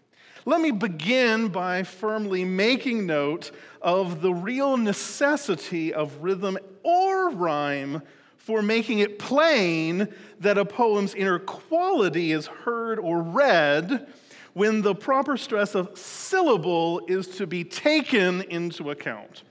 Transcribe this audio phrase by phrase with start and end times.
[0.44, 3.50] Let me begin by firmly making note
[3.82, 8.02] of the real necessity of rhythm or rhyme
[8.40, 10.08] for making it plain
[10.40, 14.08] that a poem's inner quality is heard or read
[14.54, 19.42] when the proper stress of syllable is to be taken into account.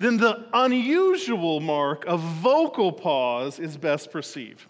[0.00, 4.66] Then the unusual mark of vocal pause is best perceived.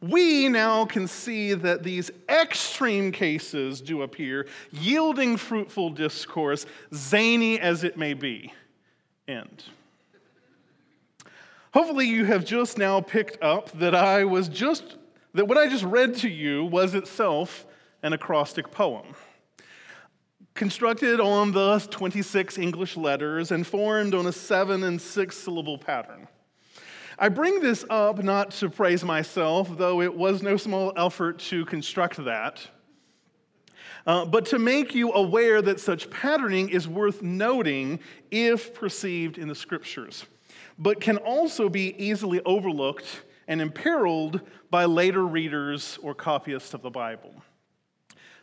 [0.00, 7.84] We now can see that these extreme cases do appear, yielding fruitful discourse, zany as
[7.84, 8.52] it may be.
[9.26, 9.64] End.
[11.74, 14.96] Hopefully, you have just now picked up that I was just,
[15.34, 17.66] that what I just read to you was itself
[18.02, 19.14] an acrostic poem.
[20.54, 26.26] Constructed on the 26 English letters and formed on a seven and six syllable pattern.
[27.18, 31.64] I bring this up not to praise myself, though it was no small effort to
[31.64, 32.64] construct that,
[34.06, 37.98] uh, but to make you aware that such patterning is worth noting
[38.30, 40.24] if perceived in the scriptures,
[40.78, 44.40] but can also be easily overlooked and imperiled
[44.70, 47.34] by later readers or copyists of the Bible.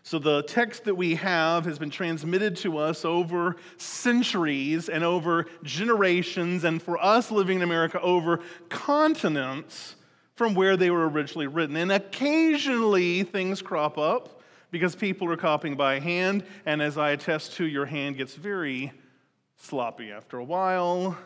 [0.03, 5.47] So, the text that we have has been transmitted to us over centuries and over
[5.63, 9.95] generations, and for us living in America, over continents
[10.35, 11.75] from where they were originally written.
[11.75, 17.53] And occasionally things crop up because people are copying by hand, and as I attest
[17.53, 18.91] to, your hand gets very
[19.57, 21.17] sloppy after a while,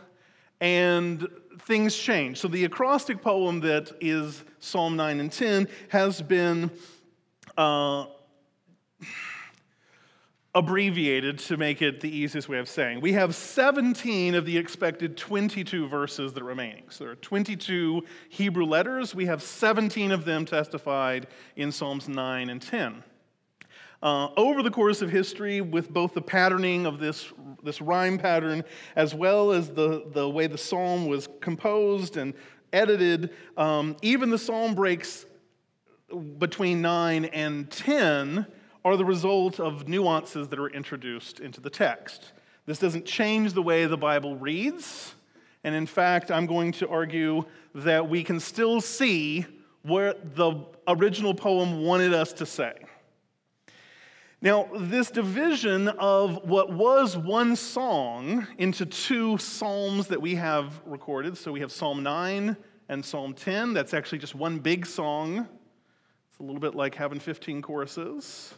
[0.62, 1.28] and
[1.62, 2.38] things change.
[2.40, 6.72] So, the acrostic poem that is Psalm 9 and 10 has been.
[7.58, 8.06] Uh,
[10.56, 13.02] abbreviated to make it the easiest way of saying.
[13.02, 16.84] We have 17 of the expected 22 verses that are remaining.
[16.90, 19.14] So there are 22 Hebrew letters.
[19.14, 23.03] We have 17 of them testified in Psalms 9 and 10.
[24.01, 27.33] Uh, over the course of history, with both the patterning of this,
[27.63, 28.63] this rhyme pattern
[28.95, 32.33] as well as the, the way the psalm was composed and
[32.71, 35.25] edited, um, even the psalm breaks
[36.37, 38.45] between 9 and 10
[38.85, 42.31] are the result of nuances that are introduced into the text.
[42.66, 45.16] This doesn't change the way the Bible reads.
[45.63, 47.43] And in fact, I'm going to argue
[47.75, 49.45] that we can still see
[49.81, 52.73] what the original poem wanted us to say.
[54.41, 61.38] Now, this division of what was one song into two psalms that we have recorded,
[61.38, 62.55] so we have Psalm 9
[62.88, 65.39] and Psalm 10, that's actually just one big song.
[66.29, 68.53] It's a little bit like having 15 choruses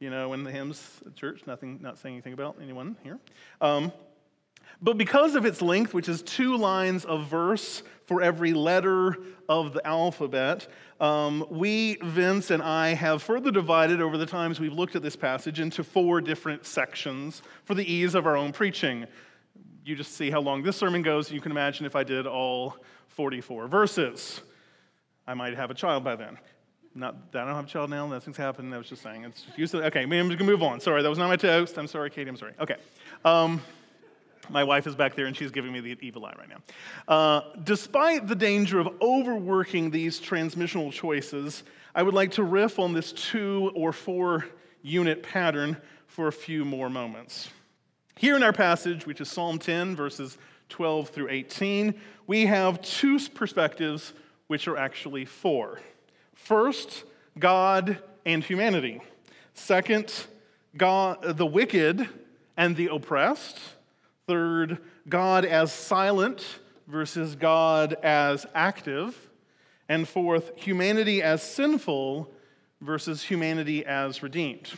[0.00, 1.42] you know, in the hymns at church.
[1.46, 3.18] Nothing, not saying anything about anyone here.
[3.60, 3.92] Um,
[4.82, 9.16] but because of its length, which is two lines of verse for every letter
[9.48, 10.66] of the alphabet,
[11.04, 15.16] um, we, Vince and I, have further divided over the times we've looked at this
[15.16, 19.06] passage into four different sections for the ease of our own preaching.
[19.84, 21.30] You just see how long this sermon goes.
[21.30, 22.76] You can imagine if I did all
[23.08, 24.40] 44 verses.
[25.26, 26.38] I might have a child by then.
[26.94, 28.06] Not, that I don't have a child now.
[28.06, 28.72] Nothing's happened.
[28.74, 29.30] I was just saying.
[29.58, 30.80] It's okay, I'm going to move on.
[30.80, 31.76] Sorry, that was not my toast.
[31.76, 32.30] I'm sorry, Katie.
[32.30, 32.54] I'm sorry.
[32.58, 32.76] Okay.
[33.26, 33.60] Um,
[34.48, 36.58] my wife is back there and she's giving me the evil eye right now.
[37.08, 41.62] Uh, despite the danger of overworking these transmissional choices,
[41.94, 44.46] I would like to riff on this two or four
[44.82, 45.76] unit pattern
[46.06, 47.50] for a few more moments.
[48.16, 51.94] Here in our passage, which is Psalm 10, verses 12 through 18,
[52.26, 54.12] we have two perspectives,
[54.46, 55.80] which are actually four.
[56.34, 57.04] First,
[57.38, 59.00] God and humanity.
[59.54, 60.12] Second,
[60.76, 62.08] God, the wicked
[62.56, 63.58] and the oppressed.
[64.26, 64.78] Third,
[65.08, 69.30] God as silent versus God as active.
[69.88, 72.30] And fourth, humanity as sinful
[72.80, 74.72] versus humanity as redeemed.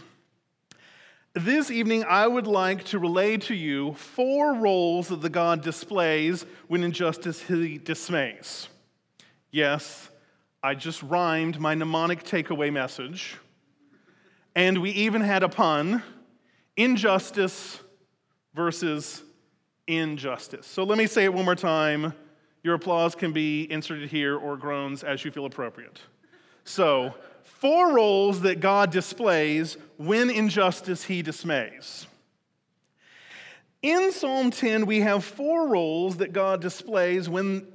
[1.35, 6.47] This evening, I would like to relay to you four roles that the God displays
[6.67, 8.69] when injustice he dismays.
[9.51, 10.09] Yes,
[10.63, 13.37] I just rhymed my mnemonic takeaway message.
[14.55, 16.03] And we even had a pun
[16.77, 17.81] injustice
[18.55, 19.23] versus
[19.87, 20.67] injustice.
[20.67, 22.13] So let me say it one more time.
[22.63, 26.01] Your applause can be inserted here or groans as you feel appropriate.
[26.65, 32.07] So, four roles that God displays when injustice he dismays.
[33.83, 37.69] In Psalm 10, we have four roles that God displays when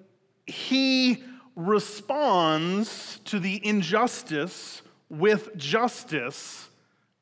[0.46, 1.24] he
[1.56, 6.68] responds to the injustice with justice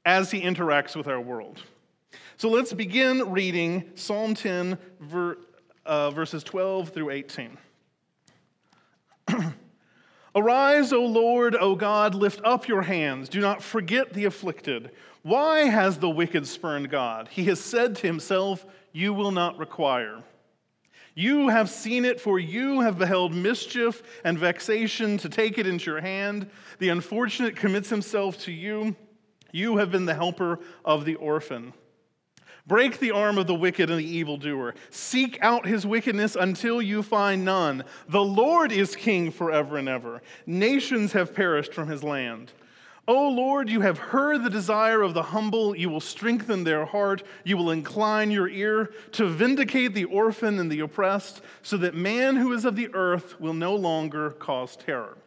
[0.06, 1.62] as he interacts with our world.
[2.40, 5.38] So let's begin reading Psalm 10, ver,
[5.86, 7.58] uh, verses 12 through 18.
[10.36, 13.28] Arise, O Lord, O God, lift up your hands.
[13.28, 14.92] Do not forget the afflicted.
[15.22, 17.28] Why has the wicked spurned God?
[17.28, 20.24] He has said to himself, You will not require.
[21.16, 25.92] You have seen it, for you have beheld mischief and vexation to take it into
[25.92, 26.50] your hand.
[26.78, 28.96] The unfortunate commits himself to you.
[29.52, 31.74] You have been the helper of the orphan.
[32.70, 34.76] Break the arm of the wicked and the evildoer.
[34.92, 37.84] Seek out his wickedness until you find none.
[38.08, 40.22] The Lord is king forever and ever.
[40.46, 42.52] Nations have perished from his land.
[43.08, 45.76] O Lord, you have heard the desire of the humble.
[45.76, 47.24] You will strengthen their heart.
[47.44, 52.36] You will incline your ear to vindicate the orphan and the oppressed, so that man
[52.36, 55.18] who is of the earth will no longer cause terror.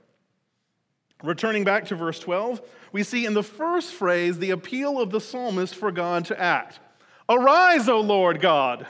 [1.25, 2.63] Returning back to verse 12,
[2.93, 6.79] we see in the first phrase the appeal of the psalmist for God to act.
[7.29, 8.87] Arise, O Lord God.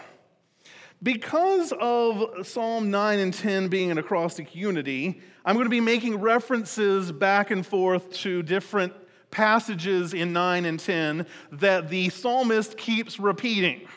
[1.03, 6.21] Because of Psalm 9 and 10 being an acrostic unity, I'm going to be making
[6.21, 8.93] references back and forth to different
[9.31, 13.89] passages in 9 and 10 that the psalmist keeps repeating.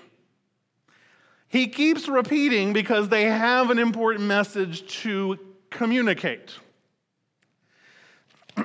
[1.47, 5.37] He keeps repeating because they have an important message to
[5.69, 6.57] communicate.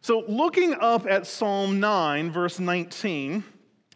[0.00, 3.44] so, looking up at Psalm 9, verse 19,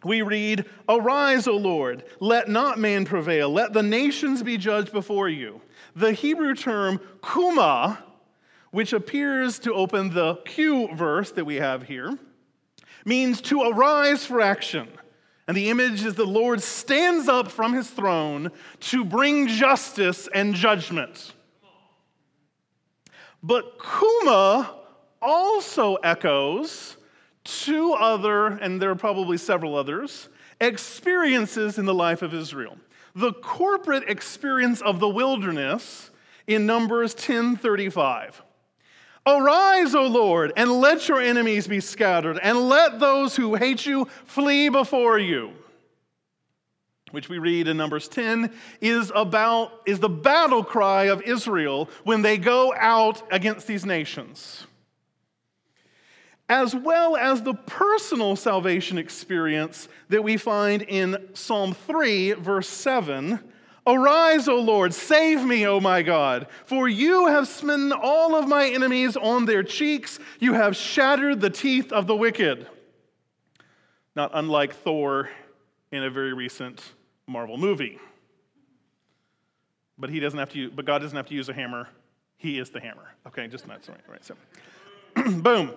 [0.05, 5.29] we read, Arise, O Lord, let not man prevail, let the nations be judged before
[5.29, 5.61] you.
[5.95, 8.05] The Hebrew term kuma,
[8.71, 12.19] which appears to open the Q verse that we have here,
[13.05, 14.89] means to arise for action.
[15.49, 18.51] And the image is the Lord stands up from his throne
[18.81, 21.33] to bring justice and judgment.
[23.43, 24.75] But kuma
[25.23, 26.96] also echoes
[27.47, 30.29] two other, and there are probably several others,
[30.61, 32.77] experiences in the life of Israel.
[33.15, 36.11] The corporate experience of the wilderness
[36.47, 38.43] in Numbers 10:35.
[39.27, 44.07] Arise, O Lord, and let your enemies be scattered, and let those who hate you
[44.25, 45.53] flee before you.
[47.11, 52.23] Which we read in Numbers 10 is about is the battle cry of Israel when
[52.23, 54.67] they go out against these nations
[56.49, 63.41] as well as the personal salvation experience that we find in Psalm 3, verse 7.
[63.87, 68.69] Arise, O Lord, save me, O my God, for you have smitten all of my
[68.69, 70.19] enemies on their cheeks.
[70.41, 72.67] You have shattered the teeth of the wicked.
[74.17, 75.31] Not unlike Thor
[75.93, 76.83] in a very recent
[77.29, 77.99] Marvel movie.
[79.99, 81.89] But he doesn't have to use, but God doesn't have to use a hammer.
[82.39, 83.15] He is the hammer.
[83.27, 84.01] Okay, just not sorry.
[84.09, 84.35] Right, so
[85.41, 85.73] boom.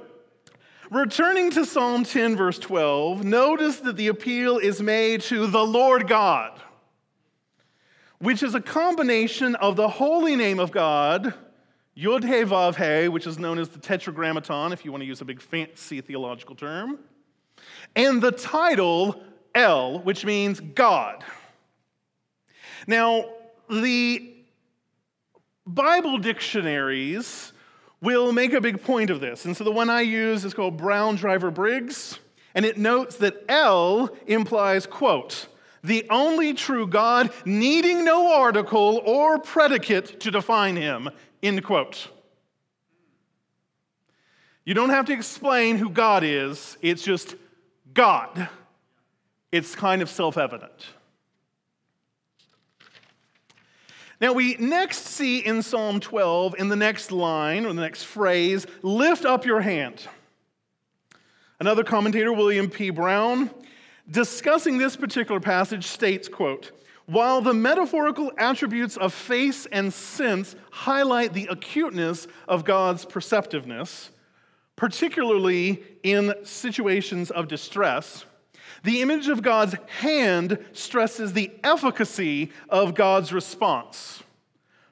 [0.92, 6.08] Returning to Psalm 10, verse 12, notice that the appeal is made to the Lord
[6.08, 6.60] God,
[8.18, 11.36] which is a combination of the holy name of God,
[11.94, 15.22] Yod He Vav He, which is known as the Tetragrammaton, if you want to use
[15.22, 16.98] a big fancy theological term,
[17.96, 19.22] and the title
[19.54, 21.24] El, which means God.
[22.88, 23.26] Now,
[23.70, 24.34] the
[25.68, 27.54] Bible dictionaries
[28.02, 29.46] will make a big point of this.
[29.46, 32.20] And so the one I use is called Brown Driver Briggs,
[32.56, 35.48] and it notes that El implies, quote,
[35.84, 41.10] the only true God, needing no article or predicate to define him,
[41.42, 42.10] end quote.
[44.66, 47.36] You don't have to explain who God is, it's just
[47.94, 48.50] God.
[49.52, 50.86] It's kind of self evident.
[54.22, 58.66] Now, we next see in Psalm 12, in the next line or the next phrase,
[58.82, 60.08] lift up your hand.
[61.60, 62.90] Another commentator, William P.
[62.90, 63.50] Brown,
[64.10, 66.72] discussing this particular passage, states, quote,
[67.06, 74.12] while the metaphorical attributes of face and sense highlight the acuteness of God's perceptiveness,
[74.76, 78.26] particularly in situations of distress,
[78.84, 84.24] the image of God's hand stresses the efficacy of God's response.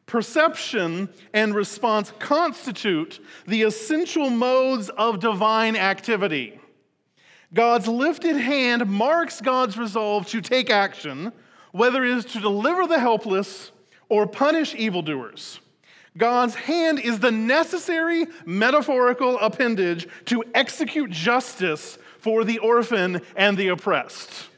[0.05, 6.59] Perception and response constitute the essential modes of divine activity.
[7.53, 11.31] God's lifted hand marks God's resolve to take action,
[11.71, 13.71] whether it is to deliver the helpless
[14.09, 15.59] or punish evildoers.
[16.17, 23.69] God's hand is the necessary metaphorical appendage to execute justice for the orphan and the
[23.69, 24.49] oppressed.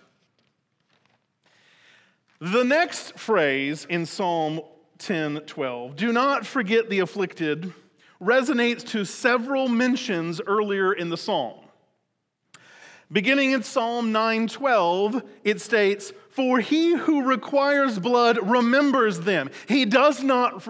[2.39, 4.61] The next phrase in Psalm
[4.99, 7.73] 10 12, do not forget the afflicted,
[8.21, 11.59] resonates to several mentions earlier in the psalm.
[13.11, 19.49] Beginning in Psalm 9:12, it states, "For he who requires blood remembers them.
[19.67, 20.67] He does not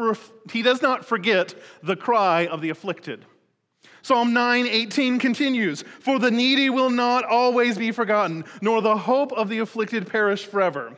[0.52, 1.54] he does not forget
[1.84, 3.26] the cry of the afflicted."
[4.02, 9.50] Psalm 9:18 continues, "For the needy will not always be forgotten, nor the hope of
[9.50, 10.98] the afflicted perish forever."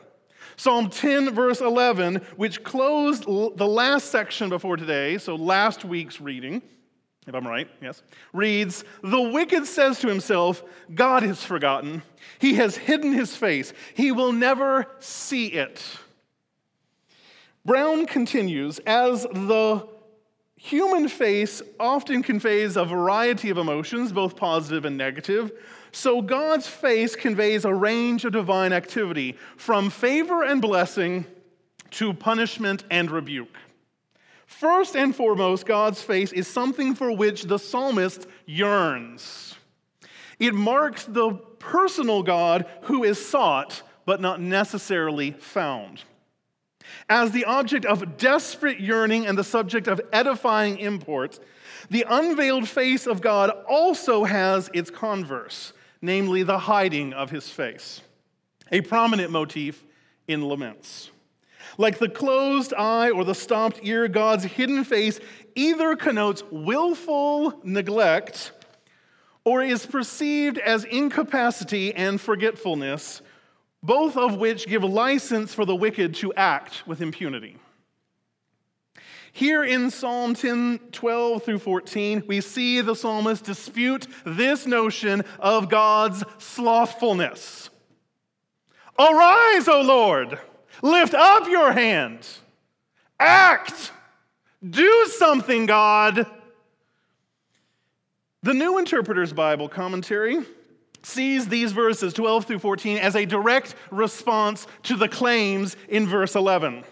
[0.56, 6.62] Psalm 10, verse 11, which closed the last section before today, so last week's reading,
[7.26, 10.62] if I'm right, yes, reads The wicked says to himself,
[10.94, 12.02] God has forgotten.
[12.38, 13.72] He has hidden his face.
[13.94, 15.82] He will never see it.
[17.64, 19.86] Brown continues As the
[20.62, 25.50] human face often conveys a variety of emotions, both positive and negative,
[25.90, 31.26] so God's face conveys a range of divine activity, from favor and blessing
[31.90, 33.56] to punishment and rebuke.
[34.46, 39.56] First and foremost, God's face is something for which the psalmist yearns.
[40.38, 46.04] It marks the personal God who is sought, but not necessarily found.
[47.08, 51.38] As the object of desperate yearning and the subject of edifying import,
[51.90, 58.00] the unveiled face of God also has its converse, namely the hiding of his face,
[58.70, 59.84] a prominent motif
[60.28, 61.10] in laments.
[61.78, 65.20] Like the closed eye or the stopped ear, God's hidden face
[65.54, 68.52] either connotes willful neglect
[69.44, 73.22] or is perceived as incapacity and forgetfulness,
[73.82, 77.56] both of which give license for the wicked to act with impunity.
[79.32, 85.70] Here in Psalm 10, 12 through 14, we see the psalmist dispute this notion of
[85.70, 87.70] God's slothfulness.
[88.98, 90.38] Arise, O Lord!
[90.82, 92.26] Lift up your hand.
[93.18, 93.92] Act.
[94.68, 96.26] Do something, God.
[98.42, 100.40] The New Interpreter's Bible commentary
[101.02, 106.34] sees these verses 12 through 14 as a direct response to the claims in verse
[106.34, 106.84] 11.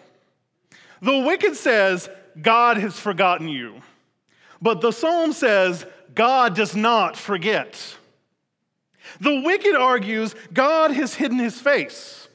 [1.03, 2.09] The wicked says,
[2.41, 3.81] God has forgotten you.
[4.61, 7.97] But the psalm says, God does not forget.
[9.21, 12.29] The wicked argues, God has hidden his face.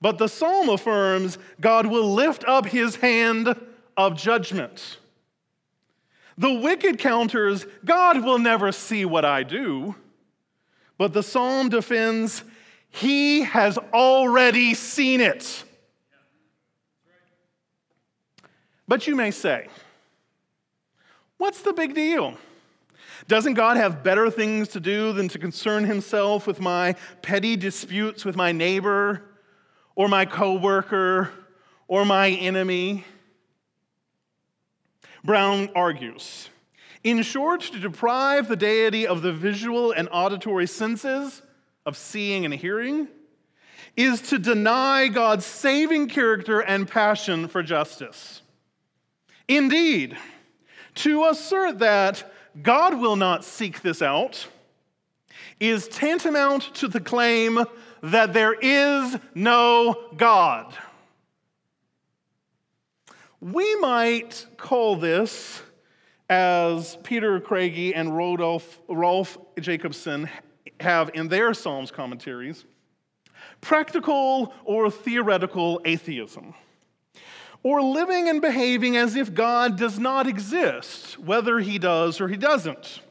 [0.00, 3.54] But the psalm affirms God will lift up his hand
[3.96, 4.98] of judgment.
[6.38, 9.94] The wicked counters, God will never see what I do.
[11.02, 12.44] But the psalm defends,
[12.88, 15.64] he has already seen it.
[18.86, 19.66] But you may say,
[21.38, 22.36] what's the big deal?
[23.26, 28.24] Doesn't God have better things to do than to concern himself with my petty disputes
[28.24, 29.24] with my neighbor
[29.96, 31.30] or my coworker
[31.88, 33.04] or my enemy.
[35.24, 36.48] Brown argues
[37.04, 41.42] In short, to deprive the deity of the visual and auditory senses
[41.84, 43.08] of seeing and hearing
[43.96, 48.42] is to deny God's saving character and passion for justice.
[49.48, 50.16] Indeed,
[50.96, 52.32] to assert that
[52.62, 54.46] God will not seek this out
[55.58, 57.64] is tantamount to the claim
[58.02, 60.74] that there is no God.
[63.40, 65.62] We might call this,
[66.32, 70.30] as Peter Craigie and Rolf Jacobson
[70.80, 72.64] have in their Psalms commentaries,
[73.60, 76.54] practical or theoretical atheism,
[77.62, 82.38] or living and behaving as if God does not exist, whether he does or he
[82.38, 83.02] doesn't.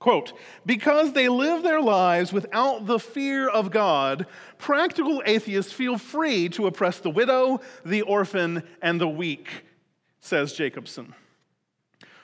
[0.00, 0.32] Quote,
[0.66, 4.26] because they live their lives without the fear of God,
[4.58, 9.48] practical atheists feel free to oppress the widow, the orphan, and the weak,
[10.18, 11.14] says Jacobson.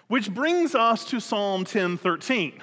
[0.08, 2.60] Which brings us to Psalm 10:13,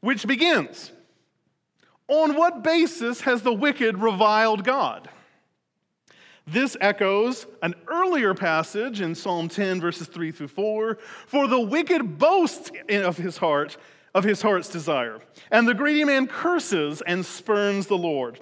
[0.00, 0.92] which begins,
[2.08, 5.08] On what basis has the wicked reviled God?
[6.46, 10.98] This echoes an earlier passage in Psalm 10, verses 3 through 4.
[11.26, 13.76] For the wicked boasts of his heart,
[14.14, 15.20] of his heart's desire,
[15.52, 18.40] and the greedy man curses and spurns the Lord.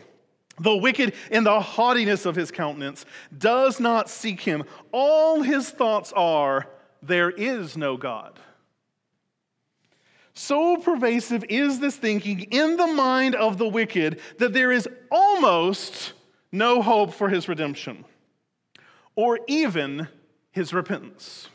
[0.61, 3.05] The wicked, in the haughtiness of his countenance,
[3.37, 4.65] does not seek him.
[4.91, 6.67] All his thoughts are,
[7.03, 8.39] There is no God.
[10.35, 16.13] So pervasive is this thinking in the mind of the wicked that there is almost
[16.53, 18.05] no hope for his redemption
[19.17, 20.07] or even
[20.53, 21.49] his repentance.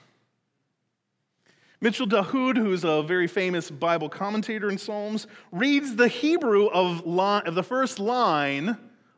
[1.80, 7.46] Mitchell Dahood, who's a very famous Bible commentator in Psalms, reads the Hebrew of, line,
[7.46, 8.78] of the first line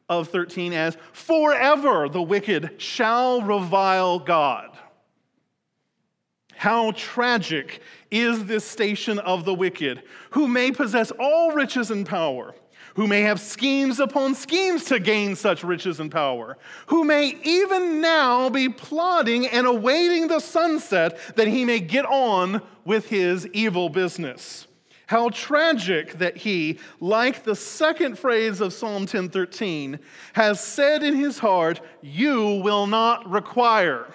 [0.10, 4.75] of 13 as Forever the wicked shall revile God.
[6.58, 12.56] How tragic is this station of the wicked, who may possess all riches and power,
[12.96, 16.58] who may have schemes upon schemes to gain such riches and power,
[16.88, 22.62] who may even now be plotting and awaiting the sunset that he may get on
[22.86, 24.68] with his evil business.
[25.08, 30.00] How tragic that he, like the second phrase of Psalm 10:13,
[30.34, 34.08] has said in his heart, "You will not require."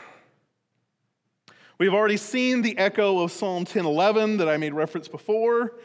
[1.81, 5.79] We've already seen the echo of Psalm 10:11 that I made reference before.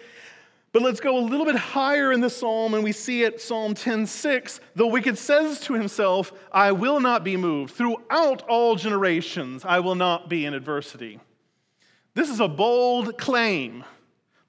[0.73, 3.73] But let's go a little bit higher in the psalm, and we see at Psalm
[3.73, 4.59] 10:6.
[4.75, 7.75] The wicked says to himself, I will not be moved.
[7.75, 11.21] Throughout all generations, I will not be in adversity.
[12.13, 13.85] This is a bold claim.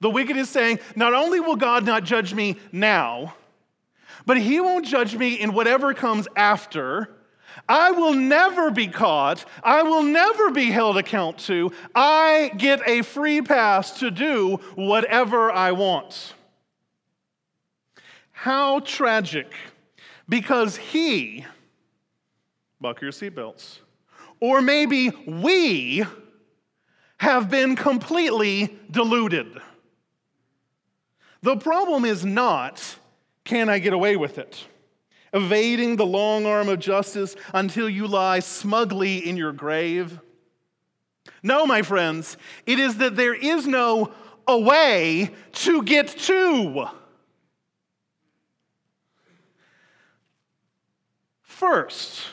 [0.01, 3.35] The wicked is saying, Not only will God not judge me now,
[4.25, 7.16] but he won't judge me in whatever comes after.
[7.67, 9.45] I will never be caught.
[9.63, 11.71] I will never be held account to.
[11.95, 16.33] I get a free pass to do whatever I want.
[18.31, 19.53] How tragic.
[20.29, 21.45] Because he,
[22.81, 23.79] buckle your seatbelts,
[24.39, 26.03] or maybe we
[27.17, 29.47] have been completely deluded.
[31.41, 32.97] The problem is not,
[33.43, 34.65] can I get away with it?
[35.33, 40.19] Evading the long arm of justice until you lie smugly in your grave?
[41.43, 44.11] No, my friends, it is that there is no
[44.47, 46.87] a way to get to.
[51.41, 52.27] First,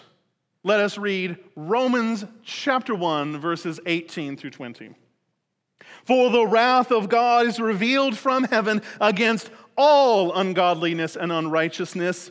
[0.63, 4.95] let us read Romans chapter 1, verses 18 through 20.
[6.05, 12.31] For the wrath of God is revealed from heaven against all ungodliness and unrighteousness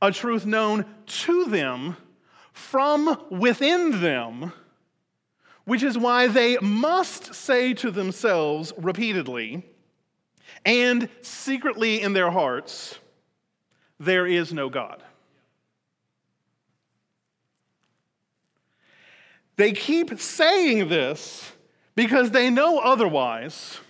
[0.00, 1.96] a truth known to them
[2.52, 4.52] from within them,
[5.64, 9.64] which is why they must say to themselves repeatedly
[10.64, 12.98] and secretly in their hearts,
[13.98, 15.02] There is no God.
[19.56, 21.52] They keep saying this
[21.94, 23.80] because they know otherwise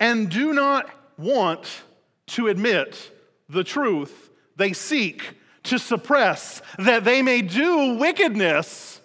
[0.00, 1.82] and do not want
[2.26, 3.12] to admit
[3.48, 9.00] the truth they seek to suppress, that they may do wickedness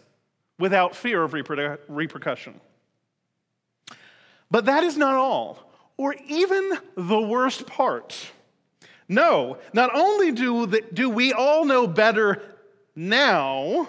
[0.60, 2.60] without fear of reper- repercussion.
[4.50, 5.60] But that is not all,
[5.98, 8.32] or even the worst part.
[9.10, 12.42] No, not only do, the, do we all know better
[12.96, 13.88] now,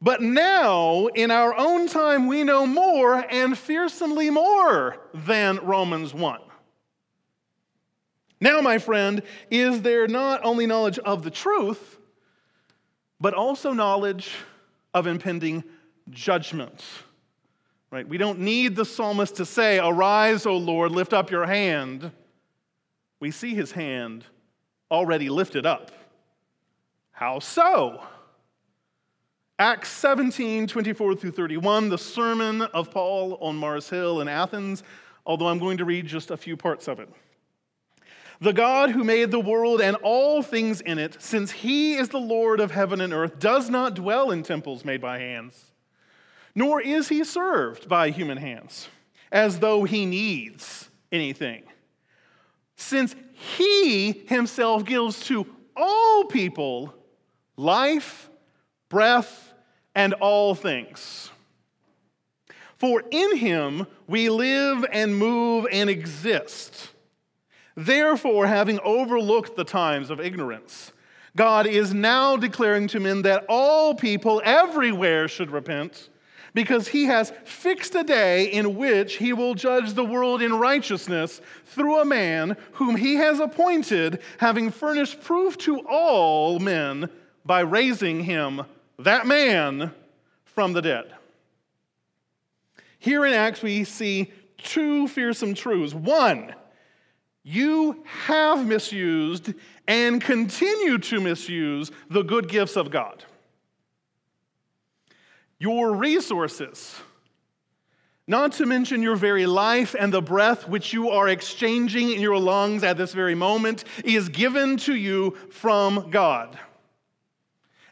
[0.00, 6.40] but now, in our own time, we know more and fearsomely more than Romans 1.
[8.42, 11.98] Now, my friend, is there not only knowledge of the truth,
[13.20, 14.34] but also knowledge
[14.92, 15.62] of impending
[16.10, 16.82] judgment?
[17.92, 18.06] Right?
[18.06, 22.10] We don't need the psalmist to say, Arise, O Lord, lift up your hand.
[23.20, 24.24] We see his hand
[24.90, 25.92] already lifted up.
[27.12, 28.02] How so?
[29.60, 34.82] Acts 17, 24 through 31, the sermon of Paul on Mars Hill in Athens,
[35.24, 37.08] although I'm going to read just a few parts of it.
[38.42, 42.18] The God who made the world and all things in it, since he is the
[42.18, 45.70] Lord of heaven and earth, does not dwell in temples made by hands,
[46.52, 48.88] nor is he served by human hands,
[49.30, 51.62] as though he needs anything.
[52.74, 56.92] Since he himself gives to all people
[57.56, 58.28] life,
[58.88, 59.54] breath,
[59.94, 61.30] and all things.
[62.76, 66.88] For in him we live and move and exist.
[67.74, 70.92] Therefore, having overlooked the times of ignorance,
[71.36, 76.10] God is now declaring to men that all people everywhere should repent
[76.54, 81.40] because he has fixed a day in which he will judge the world in righteousness
[81.64, 87.08] through a man whom he has appointed, having furnished proof to all men
[87.44, 88.62] by raising him,
[88.98, 89.92] that man,
[90.44, 91.12] from the dead.
[92.98, 95.94] Here in Acts, we see two fearsome truths.
[95.94, 96.54] One,
[97.44, 99.52] you have misused
[99.88, 103.24] and continue to misuse the good gifts of God
[105.62, 106.96] your resources,
[108.26, 112.36] not to mention your very life and the breath which you are exchanging in your
[112.36, 116.58] lungs at this very moment, is given to you from God.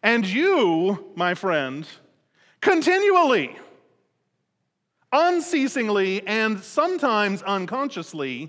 [0.02, 1.86] And you, my friend,
[2.60, 3.56] continually,
[5.12, 8.48] unceasingly, and sometimes unconsciously,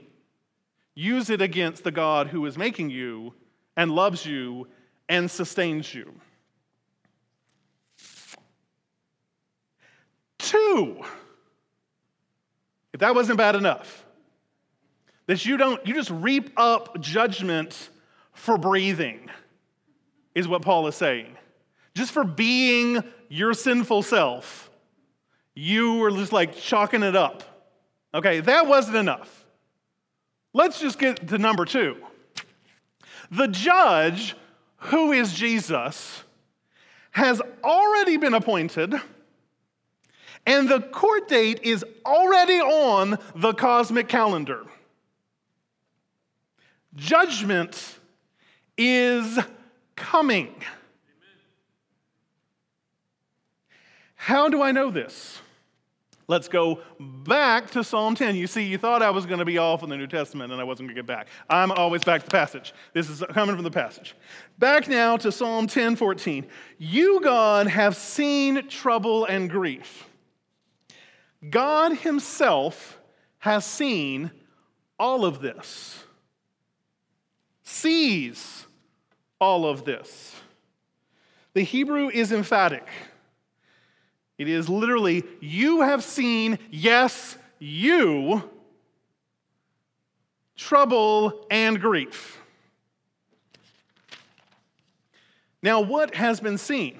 [0.95, 3.33] use it against the God who is making you
[3.77, 4.67] and loves you
[5.09, 6.13] and sustains you.
[10.51, 11.01] two.
[12.93, 14.05] If that wasn't bad enough,
[15.27, 17.89] that you don't, you just reap up judgment
[18.33, 19.29] for breathing,
[20.35, 21.37] is what Paul is saying.
[21.93, 24.69] Just for being your sinful self,
[25.53, 27.43] you were just like chalking it up.
[28.13, 29.40] Okay, that wasn't enough.
[30.53, 31.97] Let's just get to number two.
[33.31, 34.35] The judge,
[34.77, 36.23] who is Jesus,
[37.11, 38.95] has already been appointed
[40.45, 44.65] and the court date is already on the cosmic calendar.
[46.95, 47.99] Judgment
[48.77, 49.39] is
[49.95, 50.53] coming.
[54.15, 55.39] How do I know this?
[56.31, 58.37] Let's go back to Psalm 10.
[58.37, 60.61] You see, you thought I was going to be off in the New Testament and
[60.61, 61.27] I wasn't going to get back.
[61.49, 62.73] I'm always back to the passage.
[62.93, 64.15] This is coming from the passage.
[64.57, 66.47] Back now to Psalm 10 14.
[66.77, 70.07] You, God, have seen trouble and grief.
[71.49, 72.97] God Himself
[73.39, 74.31] has seen
[74.97, 76.01] all of this,
[77.63, 78.67] sees
[79.41, 80.33] all of this.
[81.55, 82.87] The Hebrew is emphatic.
[84.41, 88.41] It is literally, you have seen, yes, you,
[90.57, 92.39] trouble and grief.
[95.61, 96.99] Now, what has been seen?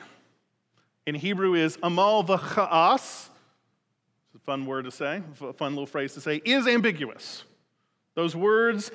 [1.08, 6.13] In Hebrew is amal v'cha'as, it's a fun word to say, a fun little phrase
[6.13, 7.43] to say, is ambiguous.
[8.13, 8.91] Those words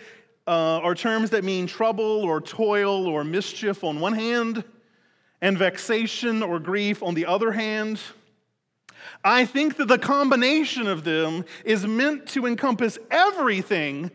[0.46, 4.62] uh, are terms that mean trouble or toil or mischief on one hand,
[5.42, 7.98] and vexation or grief on the other hand.
[9.24, 14.10] I think that the combination of them is meant to encompass everything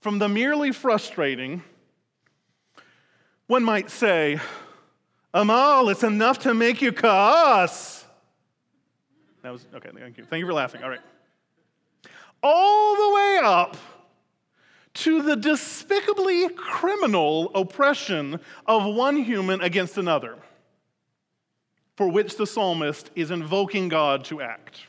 [0.00, 1.62] from the merely frustrating.
[3.46, 4.40] One might say,
[5.34, 8.02] Amal, it's enough to make you cuss
[9.42, 9.90] that was okay.
[9.94, 10.24] Thank you.
[10.24, 10.82] Thank you for laughing.
[10.82, 11.00] All right.
[12.42, 13.76] All the way up
[14.94, 20.36] to the despicably criminal oppression of one human against another,
[21.96, 24.80] for which the psalmist is invoking God to act.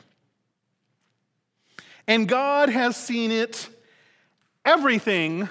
[2.06, 3.68] And God has seen it,
[4.64, 5.48] everything,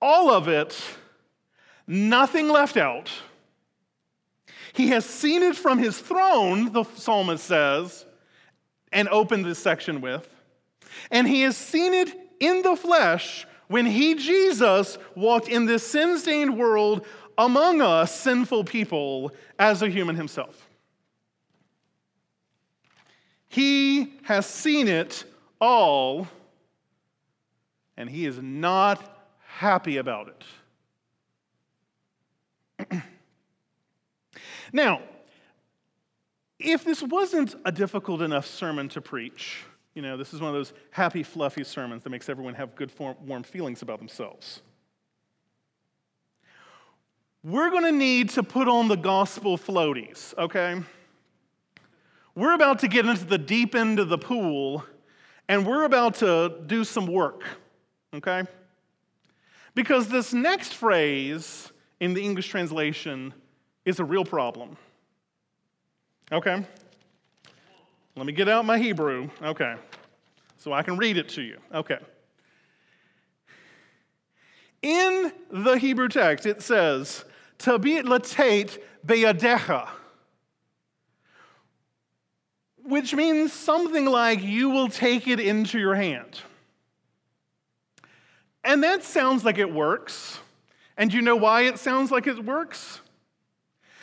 [0.00, 0.80] all of it,
[1.86, 3.10] nothing left out
[4.72, 8.06] he has seen it from his throne, the psalmist says,
[8.90, 10.28] and opened this section with.
[11.10, 16.18] And he has seen it in the flesh when he, Jesus, walked in this sin
[16.18, 17.06] stained world
[17.38, 20.68] among us, sinful people, as a human himself.
[23.48, 25.24] He has seen it
[25.60, 26.26] all,
[27.96, 30.34] and he is not happy about
[32.88, 33.02] it.
[34.72, 35.02] Now,
[36.58, 39.64] if this wasn't a difficult enough sermon to preach,
[39.94, 42.90] you know, this is one of those happy, fluffy sermons that makes everyone have good,
[42.98, 44.62] warm feelings about themselves.
[47.44, 50.80] We're going to need to put on the gospel floaties, okay?
[52.34, 54.84] We're about to get into the deep end of the pool
[55.48, 57.42] and we're about to do some work,
[58.14, 58.44] okay?
[59.74, 63.34] Because this next phrase in the English translation
[63.84, 64.76] is a real problem.
[66.30, 66.64] Okay?
[68.16, 69.28] Let me get out my Hebrew.
[69.42, 69.74] Okay.
[70.58, 71.58] So I can read it to you.
[71.74, 71.98] Okay.
[74.82, 77.24] In the Hebrew text, it says,
[77.62, 79.88] Tabit latate beyadecha,
[82.84, 86.40] which means something like you will take it into your hand.
[88.64, 90.38] And that sounds like it works.
[90.96, 93.00] And you know why it sounds like it works?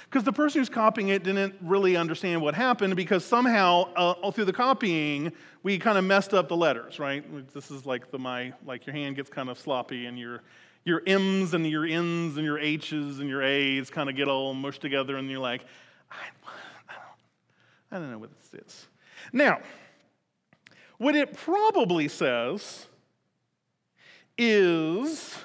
[0.06, 4.46] Because the person who's copying it didn't really understand what happened because somehow uh, through
[4.46, 7.24] the copying, we kind of messed up the letters, right?
[7.54, 10.42] This is like the my, like your hand gets kind of sloppy and your,
[10.90, 14.54] your M's and your N's and your H's and your A's kind of get all
[14.54, 15.64] mushed together and you're like,
[16.12, 16.16] I,
[16.90, 16.94] I,
[17.92, 18.88] don't, don't know what this is.
[19.32, 19.60] Now,
[20.98, 22.88] what it probably says
[24.38, 25.38] is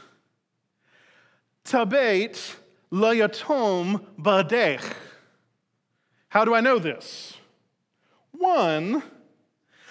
[1.65, 2.57] Tabet
[2.93, 4.83] layatom badech.
[6.29, 7.37] How do I know this?
[8.33, 9.03] One,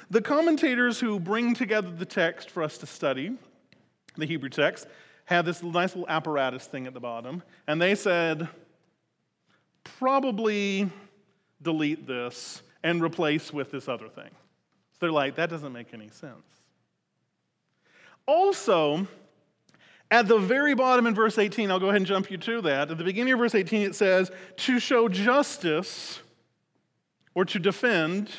[0.10, 3.36] the commentators who bring together the text for us to study,
[4.18, 4.88] the Hebrew text,
[5.34, 8.48] have this nice little apparatus thing at the bottom, and they said,
[9.84, 10.89] probably
[11.62, 14.30] delete this and replace with this other thing.
[14.91, 16.46] So they're like, that doesn't make any sense.
[18.26, 19.08] Also,
[20.12, 22.91] at the very bottom in verse 18, I'll go ahead and jump you to that.
[22.91, 26.19] At the beginning of verse 18, it says, to show justice
[27.34, 28.30] or to defend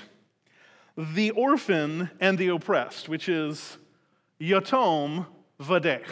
[0.96, 3.78] the orphan and the oppressed, which is
[4.40, 5.26] yatom
[5.60, 6.04] vadech.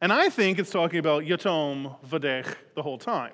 [0.00, 3.32] And I think it's talking about yatom vadech the whole time.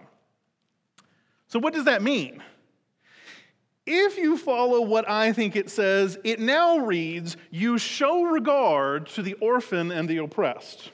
[1.46, 2.42] So, what does that mean?
[3.86, 9.22] If you follow what I think it says, it now reads, You show regard to
[9.22, 10.90] the orphan and the oppressed.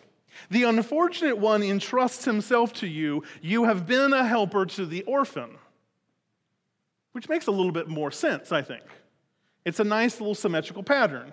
[0.51, 3.23] The unfortunate one entrusts himself to you.
[3.43, 5.59] You have been a helper to the orphan.
[7.13, 8.85] Which makes a little bit more sense, I think.
[9.65, 11.33] It's a nice little symmetrical pattern.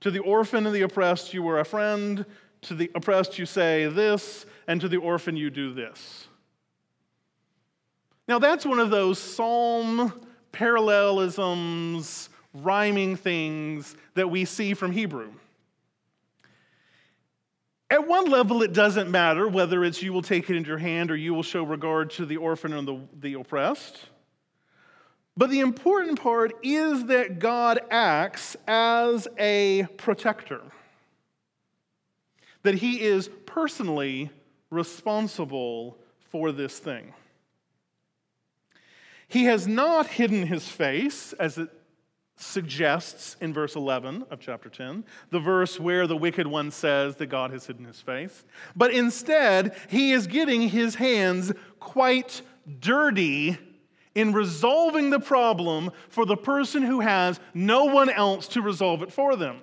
[0.00, 2.26] To the orphan and the oppressed, you were a friend.
[2.62, 4.46] To the oppressed, you say this.
[4.66, 6.26] And to the orphan, you do this.
[8.28, 10.12] Now, that's one of those psalm
[10.52, 15.32] parallelisms, rhyming things that we see from Hebrew.
[17.90, 21.10] At one level, it doesn't matter whether it's you will take it into your hand
[21.10, 23.98] or you will show regard to the orphan or the, the oppressed.
[25.36, 30.60] But the important part is that God acts as a protector,
[32.62, 34.30] that he is personally
[34.70, 35.98] responsible
[36.30, 37.12] for this thing.
[39.28, 41.70] He has not hidden his face, as it
[42.36, 47.26] suggests in verse 11 of chapter 10, the verse where the wicked one says that
[47.26, 48.44] God has hidden his face.
[48.74, 52.42] But instead, he is getting his hands quite
[52.80, 53.58] dirty
[54.14, 59.12] in resolving the problem for the person who has no one else to resolve it
[59.12, 59.60] for them.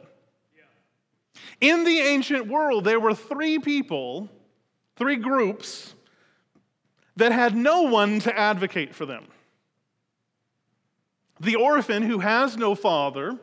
[1.60, 4.30] In the ancient world, there were three people,
[4.96, 5.94] three groups,
[7.16, 9.26] that had no one to advocate for them
[11.40, 13.38] the orphan who has no father,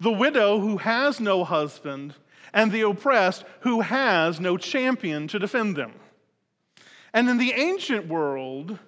[0.00, 2.14] the widow who has no husband,
[2.52, 5.92] and the oppressed who has no champion to defend them.
[7.12, 8.78] And in the ancient world,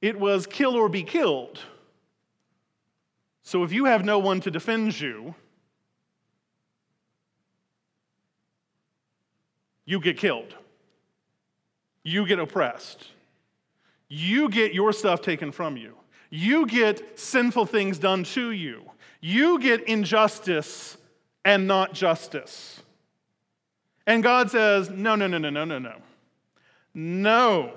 [0.00, 1.60] it was kill or be killed.
[3.42, 5.34] So if you have no one to defend you,
[9.84, 10.54] you get killed.
[12.02, 13.08] You get oppressed.
[14.08, 15.96] You get your stuff taken from you.
[16.30, 18.90] You get sinful things done to you.
[19.20, 20.96] You get injustice
[21.44, 22.82] and not justice.
[24.06, 25.94] And God says, No, no, no, no, no, no, no.
[26.94, 27.72] No.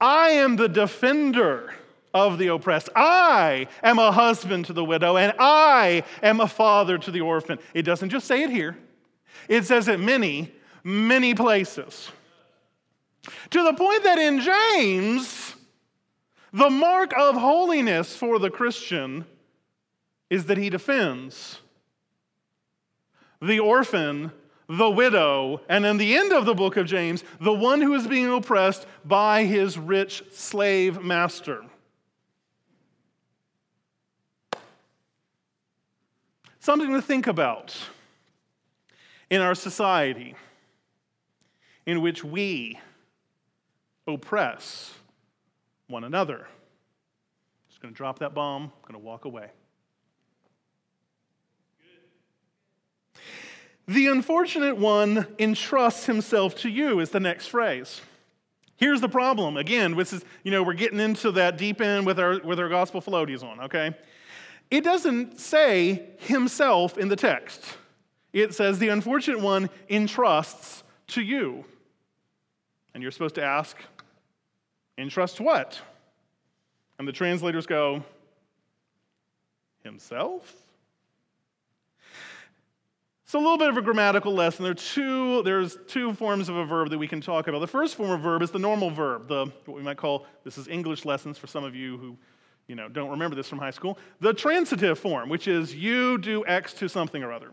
[0.00, 1.74] I am the defender
[2.14, 2.88] of the oppressed.
[2.96, 7.58] I am a husband to the widow, and I am a father to the orphan.
[7.74, 8.76] It doesn't just say it here,
[9.48, 10.52] it says it many,
[10.84, 12.10] many places.
[13.50, 15.54] To the point that in James,
[16.52, 19.24] the mark of holiness for the Christian
[20.30, 21.60] is that he defends
[23.40, 24.32] the orphan,
[24.68, 28.06] the widow, and in the end of the book of James, the one who is
[28.06, 31.64] being oppressed by his rich slave master.
[36.58, 37.76] Something to think about
[39.30, 40.34] in our society
[41.88, 42.78] in which we
[44.06, 44.92] oppress
[45.86, 46.46] one another.
[47.70, 49.48] Just going to drop that bomb, going to walk away.
[53.86, 58.02] The unfortunate one entrusts himself to you, is the next phrase.
[58.76, 59.56] Here's the problem.
[59.56, 62.68] Again, this is, you know, we're getting into that deep end with our, with our
[62.68, 63.96] gospel floaties on, okay?
[64.70, 67.64] It doesn't say himself in the text.
[68.34, 71.64] It says the unfortunate one entrusts to you.
[72.98, 73.76] And you're supposed to ask,
[74.98, 75.80] Entrust what?
[76.98, 78.02] And the translators go,
[79.84, 80.52] Himself?
[83.24, 84.64] So a little bit of a grammatical lesson.
[84.64, 87.60] There are two, there's two forms of a verb that we can talk about.
[87.60, 90.58] The first form of verb is the normal verb, the what we might call this
[90.58, 92.16] is English lessons for some of you who
[92.66, 93.96] you know don't remember this from high school.
[94.18, 97.52] The transitive form, which is you do X to something or other.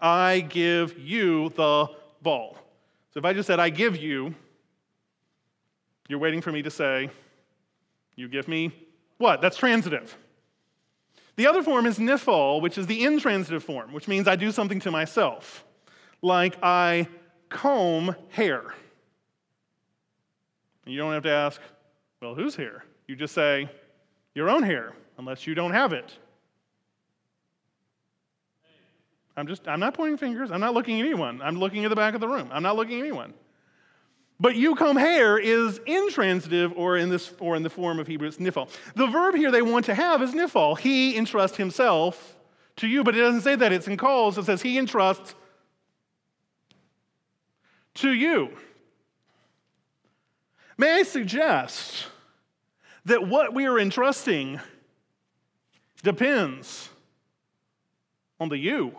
[0.00, 1.86] I give you the
[2.22, 2.58] ball.
[3.12, 4.34] So if I just said I give you,
[6.08, 7.10] you're waiting for me to say,
[8.16, 8.72] you give me
[9.18, 9.40] what?
[9.40, 10.16] That's transitive.
[11.36, 14.80] The other form is nifal, which is the intransitive form, which means I do something
[14.80, 15.64] to myself,
[16.22, 17.08] like I
[17.48, 18.74] comb hair.
[20.86, 21.60] You don't have to ask,
[22.20, 22.84] well, whose hair?
[23.08, 23.68] You just say,
[24.34, 26.12] your own hair, unless you don't have it.
[29.36, 30.50] I'm just, I'm not pointing fingers.
[30.52, 31.42] I'm not looking at anyone.
[31.42, 32.48] I'm looking at the back of the room.
[32.52, 33.34] I'm not looking at anyone.
[34.40, 38.28] But you come here is intransitive or in this or in the form of Hebrew,
[38.28, 38.68] it's nifal.
[38.94, 40.78] The verb here they want to have is nifal.
[40.78, 42.36] He entrusts himself
[42.76, 43.72] to you, but it doesn't say that.
[43.72, 44.36] It's in calls.
[44.36, 45.34] It says he entrusts
[47.94, 48.50] to you.
[50.76, 52.06] May I suggest
[53.04, 54.60] that what we are entrusting
[56.02, 56.88] depends
[58.40, 58.92] on the you.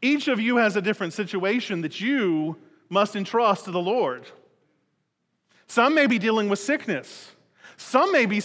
[0.00, 2.56] Each of you has a different situation that you
[2.88, 4.24] must entrust to the Lord.
[5.66, 7.32] Some may be dealing with sickness.
[7.76, 8.42] Some may be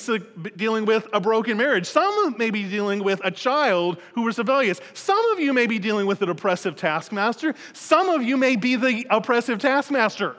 [0.55, 1.87] dealing with a broken marriage.
[1.87, 4.79] Some may be dealing with a child who was rebellious.
[4.93, 7.55] Some of you may be dealing with an oppressive taskmaster.
[7.73, 10.35] Some of you may be the oppressive taskmaster.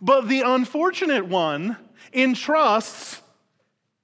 [0.00, 1.76] But the unfortunate one
[2.12, 3.20] entrusts,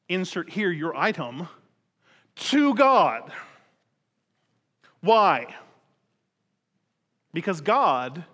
[0.08, 1.46] insert here your item,
[2.36, 3.30] to God.
[5.00, 5.54] Why?
[7.32, 8.24] Because God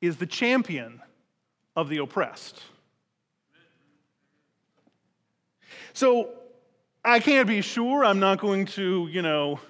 [0.00, 1.00] is the champion
[1.74, 2.60] of the oppressed.
[5.92, 6.30] So
[7.04, 8.04] I can't be sure.
[8.04, 9.60] I'm not going to, you know,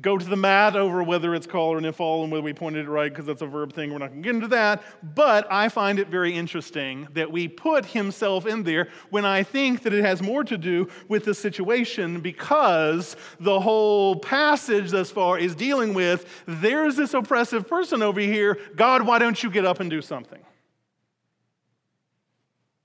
[0.00, 2.88] go to the mat over whether it's qal or nifal and whether we pointed it
[2.88, 3.90] right because that's a verb thing.
[3.90, 4.82] We're not going to get into that.
[5.14, 9.82] But I find it very interesting that we put himself in there when I think
[9.82, 15.38] that it has more to do with the situation because the whole passage thus far
[15.38, 18.58] is dealing with there's this oppressive person over here.
[18.76, 20.40] God, why don't you get up and do something?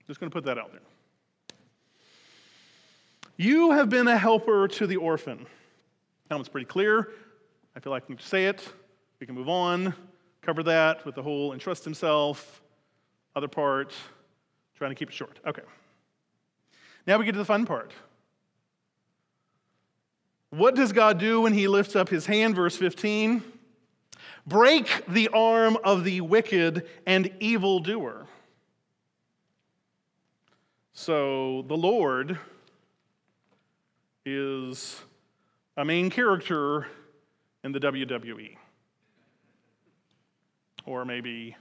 [0.08, 0.82] Just going to put that out there.
[3.38, 5.46] You have been a helper to the orphan.
[6.30, 7.12] One's pretty clear.
[7.76, 8.68] I feel like I can say it.
[9.20, 9.94] We can move on,
[10.42, 12.62] cover that with the whole entrust himself,
[13.36, 13.94] other part,
[14.76, 15.40] trying to keep it short.
[15.46, 15.62] Okay.
[17.08, 17.94] Now we get to the fun part.
[20.50, 22.56] What does God do when he lifts up his hand?
[22.56, 23.44] Verse 15
[24.48, 28.28] break the arm of the wicked and evildoer.
[30.94, 32.38] So the Lord
[34.26, 35.02] is
[35.78, 36.88] a main character
[37.64, 38.58] in the WWE.
[40.86, 41.56] Or maybe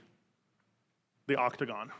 [1.27, 1.91] the octagon.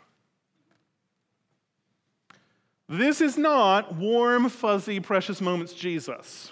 [2.88, 6.52] This is not warm, fuzzy, precious moments Jesus.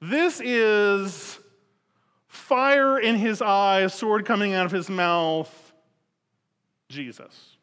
[0.00, 1.38] This is
[2.28, 5.72] fire in his eyes, sword coming out of his mouth,
[6.90, 7.53] Jesus.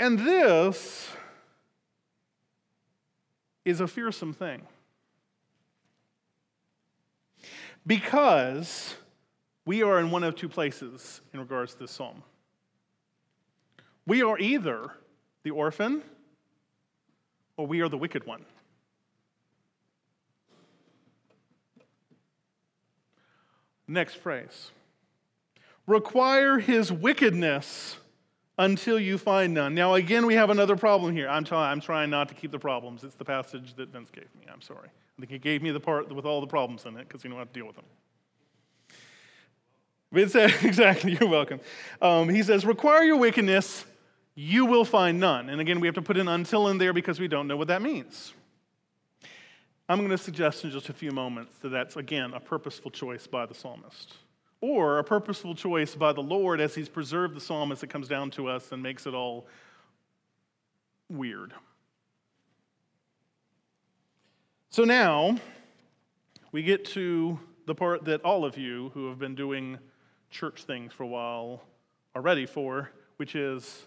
[0.00, 1.10] And this
[3.66, 4.62] is a fearsome thing.
[7.86, 8.96] Because
[9.66, 12.22] we are in one of two places in regards to this psalm.
[14.06, 14.90] We are either
[15.42, 16.02] the orphan
[17.58, 18.46] or we are the wicked one.
[23.86, 24.70] Next phrase
[25.86, 27.99] require his wickedness
[28.60, 29.74] until you find none.
[29.74, 31.28] Now, again, we have another problem here.
[31.28, 33.02] I'm, trying not to keep the problems.
[33.02, 34.46] It's the passage that Vince gave me.
[34.52, 34.88] I'm sorry.
[34.88, 37.30] I think he gave me the part with all the problems in it because he
[37.30, 37.86] know how to deal with them.
[40.12, 41.60] It says, exactly, you're welcome.
[42.02, 43.86] Um, he says, require your wickedness,
[44.34, 45.48] you will find none.
[45.48, 47.68] And again, we have to put an until in there because we don't know what
[47.68, 48.34] that means.
[49.88, 53.26] I'm going to suggest in just a few moments that that's, again, a purposeful choice
[53.26, 54.16] by the psalmist
[54.60, 58.08] or a purposeful choice by the Lord as He's preserved the psalm as it comes
[58.08, 59.46] down to us and makes it all
[61.08, 61.52] weird.
[64.70, 65.36] So now
[66.52, 69.78] we get to the part that all of you who have been doing
[70.30, 71.62] church things for a while
[72.14, 73.86] are ready for, which is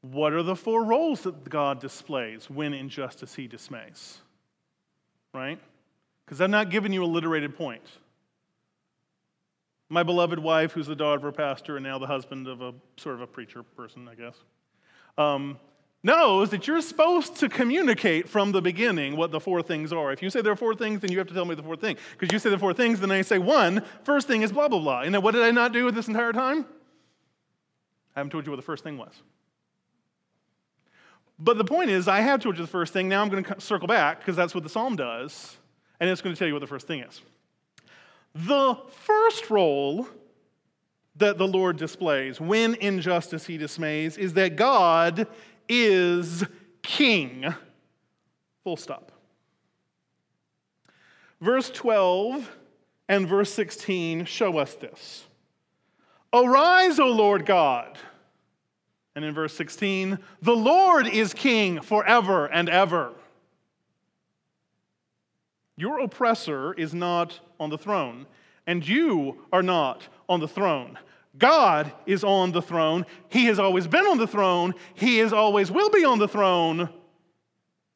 [0.00, 4.18] what are the four roles that God displays when injustice he dismays?
[5.32, 5.58] Right?
[6.24, 7.82] Because I'm not giving you a literated point.
[9.94, 12.74] My beloved wife, who's the daughter of a pastor and now the husband of a
[12.96, 14.34] sort of a preacher person, I guess,
[15.16, 15.56] um,
[16.02, 20.12] knows that you're supposed to communicate from the beginning what the four things are.
[20.12, 21.80] If you say there are four things, then you have to tell me the fourth
[21.80, 21.96] thing.
[22.18, 24.80] Because you say the four things, then I say one, first thing is blah, blah,
[24.80, 25.02] blah.
[25.02, 26.66] And then what did I not do this entire time?
[28.16, 29.14] I haven't told you what the first thing was.
[31.38, 33.08] But the point is, I have told you the first thing.
[33.08, 35.56] Now I'm going to circle back because that's what the psalm does.
[36.00, 37.20] And it's going to tell you what the first thing is.
[38.34, 40.08] The first role
[41.16, 45.28] that the Lord displays when injustice he dismays is that God
[45.68, 46.44] is
[46.82, 47.54] king.
[48.64, 49.12] Full stop.
[51.40, 52.50] Verse 12
[53.08, 55.24] and verse 16 show us this.
[56.32, 57.96] Arise, O Lord God.
[59.14, 63.12] And in verse 16, the Lord is king forever and ever.
[65.76, 68.26] Your oppressor is not on the throne,
[68.66, 70.96] and you are not on the throne.
[71.36, 73.04] God is on the throne.
[73.28, 74.74] He has always been on the throne.
[74.94, 76.88] He is always will be on the throne.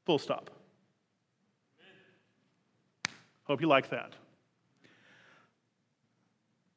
[0.06, 0.50] Full stop.
[3.44, 4.14] Hope you like that.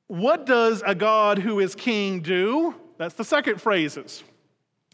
[0.08, 2.76] What does a God who is king do?
[2.98, 4.24] That's the second phrases.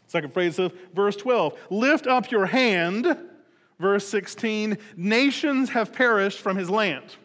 [0.06, 3.18] Second phrase of verse 12 Lift up your hand.
[3.78, 7.16] Verse 16 Nations have perished from his land.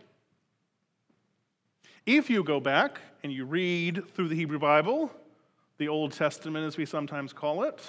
[2.05, 5.09] If you go back and you read through the Hebrew Bible,
[5.77, 7.81] the Old Testament as we sometimes call it,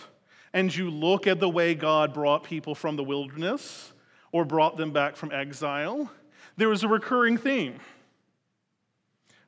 [0.53, 3.93] and you look at the way God brought people from the wilderness
[4.31, 6.09] or brought them back from exile,
[6.57, 7.81] there was a recurring theme.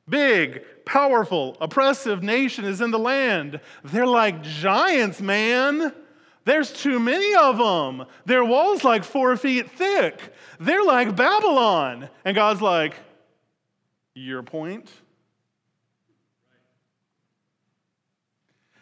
[0.09, 3.61] Big, powerful, oppressive nation is in the land.
[3.85, 5.93] They're like giants, man.
[6.43, 8.05] There's too many of them.
[8.25, 10.33] Their walls like four feet thick.
[10.59, 12.09] They're like Babylon.
[12.25, 12.95] And God's like,
[14.17, 14.89] Your point?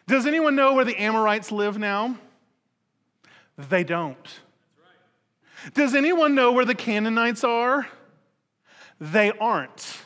[0.08, 2.18] Does anyone know where the Amorites live now?
[3.58, 4.40] They don't.
[5.74, 7.86] Does anyone know where the Canaanites are?
[9.02, 9.98] They aren't.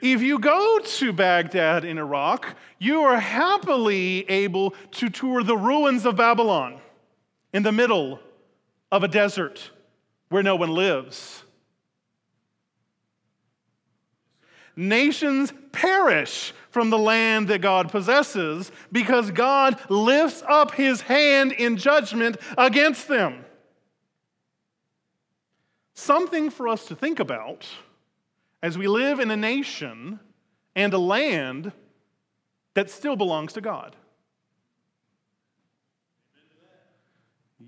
[0.00, 6.06] If you go to Baghdad in Iraq, you are happily able to tour the ruins
[6.06, 6.78] of Babylon
[7.52, 8.20] in the middle
[8.92, 9.72] of a desert
[10.28, 11.42] where no one lives.
[14.76, 21.76] Nations perish from the land that God possesses because God lifts up his hand in
[21.76, 23.44] judgment against them.
[25.94, 27.68] Something for us to think about
[28.62, 30.18] as we live in a nation
[30.74, 31.72] and a land
[32.74, 33.94] that still belongs to God.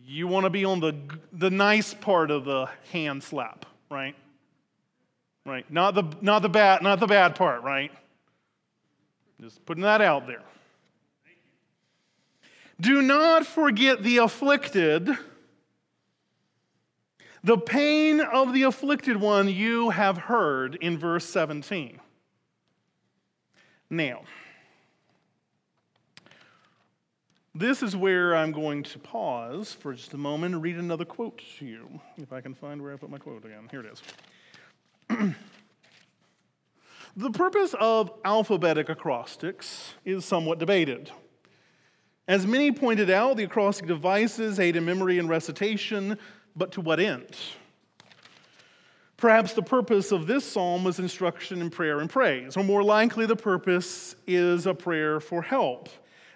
[0.07, 0.95] You want to be on the,
[1.33, 4.15] the nice part of the hand slap, right?
[5.47, 5.71] Right.
[5.71, 7.91] Not the, not, the bad, not the bad part, right?
[9.41, 10.43] Just putting that out there.
[12.81, 15.09] Do not forget the afflicted
[17.45, 22.01] the pain of the afflicted one you have heard in verse 17.
[23.91, 24.23] Now,
[27.55, 31.43] this is where I'm going to pause for just a moment and read another quote
[31.59, 32.01] to you.
[32.17, 33.69] If I can find where I put my quote again.
[33.71, 34.03] Here it is.
[37.17, 41.11] the purpose of alphabetic acrostics is somewhat debated.
[42.27, 46.19] As many pointed out, the acrostic devices aid in memory and recitation,
[46.57, 47.37] but to what end?
[49.17, 53.27] Perhaps the purpose of this psalm was instruction in prayer and praise, or more likely,
[53.27, 55.89] the purpose is a prayer for help.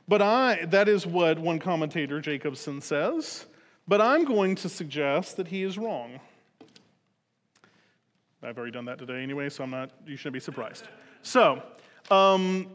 [0.06, 3.46] But I, that is what one commentator, Jacobson, says.
[3.86, 6.20] But I'm going to suggest that he is wrong.
[8.42, 10.86] I've already done that today anyway, so I'm not, you shouldn't be surprised.
[11.22, 11.62] So,
[12.10, 12.68] um,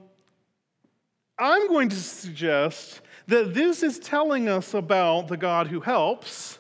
[1.40, 6.60] I'm going to suggest that this is telling us about the God who helps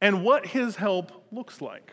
[0.00, 1.92] and what his help looks like.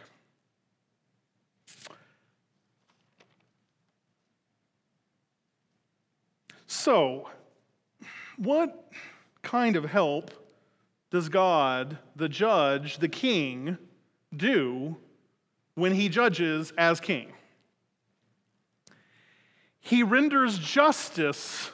[6.67, 7.29] So,
[8.37, 8.91] what
[9.41, 10.31] kind of help
[11.11, 13.77] does God, the judge, the king,
[14.35, 14.97] do
[15.75, 17.33] when he judges as king?
[19.79, 21.71] He renders justice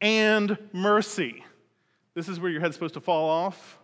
[0.00, 1.44] and mercy.
[2.14, 3.78] This is where your head's supposed to fall off.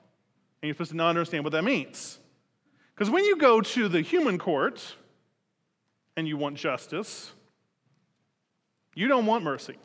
[0.62, 2.18] And you're supposed to not understand what that means.
[2.94, 4.96] Because when you go to the human court
[6.16, 7.32] and you want justice,
[8.94, 9.76] you don't want mercy.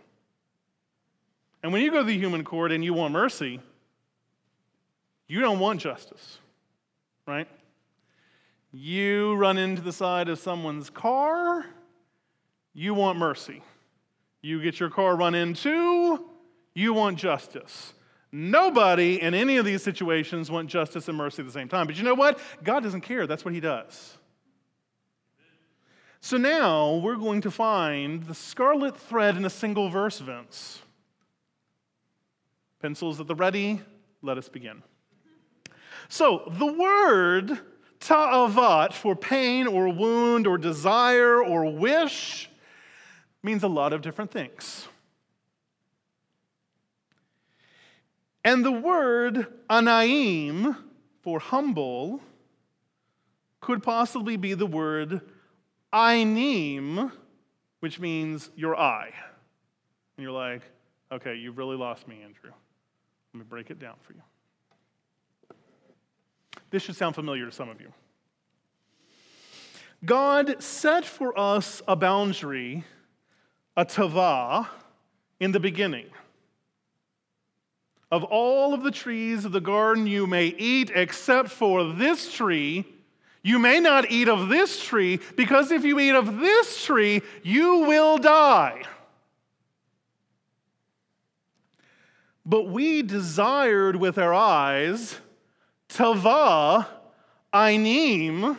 [1.64, 3.60] And when you go to the human court and you want mercy,
[5.28, 6.40] you don't want justice,
[7.26, 7.48] right?
[8.78, 11.66] You run into the side of someone's car,
[12.74, 13.64] you want mercy.
[14.42, 16.30] You get your car run into,
[16.74, 17.94] you want justice.
[18.34, 21.88] Nobody in any of these situations want justice and mercy at the same time.
[21.88, 22.38] But you know what?
[22.66, 23.26] God doesn't care.
[23.28, 24.18] That's what He does.
[26.20, 30.82] So now we're going to find the scarlet thread in a single verse, Vince.
[32.82, 33.80] Pencils at the ready,
[34.22, 34.84] let us begin.
[36.10, 37.62] So the word
[38.06, 42.50] ta'avat for pain or wound or desire or wish
[43.42, 44.88] means a lot of different things.
[48.44, 50.76] And the word anaim
[51.24, 52.22] for humble
[53.60, 55.22] could possibly be the word
[55.92, 57.12] ainim,
[57.80, 59.12] which means your eye.
[60.16, 60.62] And you're like,
[61.12, 62.52] okay, you've really lost me, Andrew.
[63.34, 64.22] Let me break it down for you.
[66.70, 67.92] This should sound familiar to some of you.
[70.04, 72.84] God set for us a boundary,
[73.76, 74.70] a tava,
[75.40, 76.08] in the beginning.
[78.12, 82.86] Of all of the trees of the garden you may eat except for this tree.
[83.42, 87.80] You may not eat of this tree because if you eat of this tree, you
[87.80, 88.84] will die.
[92.46, 95.20] But we desired with our eyes
[95.96, 96.88] tava,
[97.54, 98.58] ainim,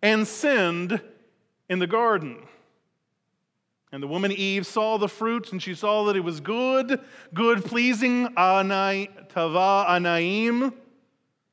[0.00, 1.00] and sinned
[1.68, 2.38] in the garden.
[3.92, 7.00] And the woman Eve saw the fruit, and she saw that it was good,
[7.34, 10.72] good, pleasing, anai, tava, anaim,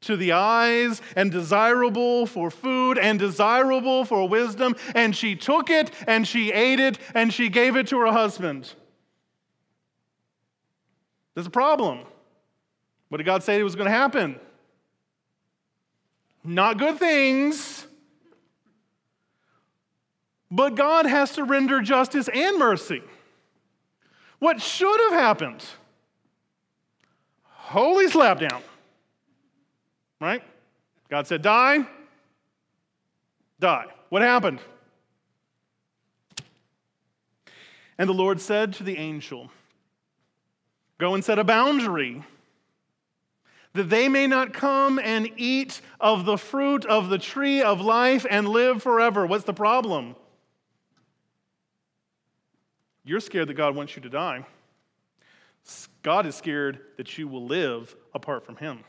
[0.02, 4.76] to the eyes, and desirable for food, and desirable for wisdom.
[4.96, 8.72] And she took it, and she ate it, and she gave it to her husband.
[11.34, 12.06] There's a problem.
[13.10, 14.40] What did God say it was going to happen?
[16.44, 17.86] Not good things.
[20.50, 23.02] But God has to render justice and mercy.
[24.40, 25.64] What should have happened?
[27.44, 28.62] Holy slapdown.
[30.22, 30.42] Right?
[31.10, 31.86] God said, Die.
[33.60, 33.86] Die.
[34.10, 34.60] What happened?
[37.98, 39.50] And the Lord said to the angel,
[40.98, 42.24] Go and set a boundary
[43.78, 48.26] that they may not come and eat of the fruit of the tree of life
[48.30, 49.26] and live forever.
[49.26, 50.16] What's the problem?
[53.04, 54.46] You're scared that God wants you to die.
[56.04, 58.84] God is scared that you will live apart from Him.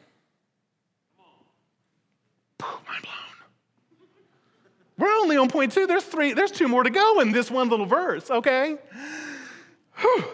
[2.61, 3.15] Mind blown.
[4.99, 5.87] We're only on point two.
[5.87, 8.77] There's three, there's two more to go in this one little verse, okay?
[9.99, 10.25] Whew.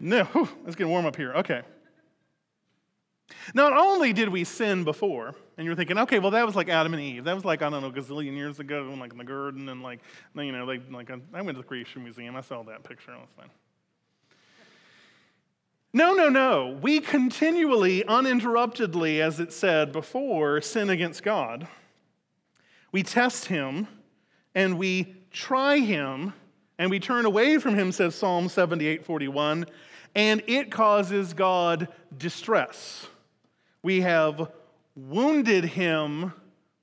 [0.00, 1.32] No, whew, let's get warm up here.
[1.34, 1.62] Okay.
[3.52, 6.94] Not only did we sin before, and you're thinking, okay, well, that was like Adam
[6.94, 7.24] and Eve.
[7.24, 9.82] That was like, I don't know, a gazillion years ago, like in the garden, and
[9.82, 10.00] like,
[10.34, 12.36] you know, like, like I went to the Creation Museum.
[12.36, 13.12] I saw that picture.
[13.12, 13.50] It was fine.
[15.92, 16.78] No, no, no.
[16.82, 21.68] We continually, uninterruptedly, as it said before, sin against God.
[22.90, 23.86] We test Him
[24.56, 26.32] and we try Him
[26.78, 29.66] and we turn away from Him, says Psalm 78 41,
[30.16, 33.06] and it causes God distress.
[33.84, 34.50] We have
[34.96, 36.32] wounded him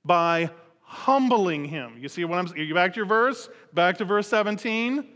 [0.04, 0.50] by
[0.82, 1.96] humbling him.
[1.98, 2.68] You see what I'm saying?
[2.68, 3.48] You back to your verse?
[3.74, 5.08] Back to verse 17.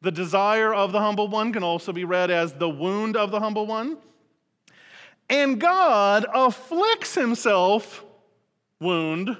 [0.00, 3.40] The desire of the humble one can also be read as the wound of the
[3.40, 3.98] humble one.
[5.28, 8.04] And God afflicts himself,
[8.80, 9.36] wound,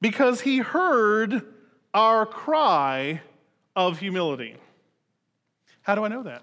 [0.00, 1.42] because he heard
[1.94, 3.20] our cry
[3.76, 4.56] of humility.
[5.82, 6.42] How do I know that?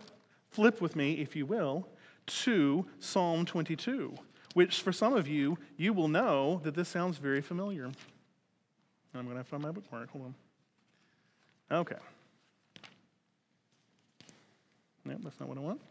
[0.51, 1.85] Flip with me, if you will,
[2.29, 4.15] to Psalm 22,
[4.53, 7.89] which for some of you, you will know that this sounds very familiar.
[9.13, 10.09] I'm going to have to find my bookmark.
[10.11, 10.35] Hold on.
[11.79, 11.95] Okay.
[15.05, 15.81] Nope, that's not what I want.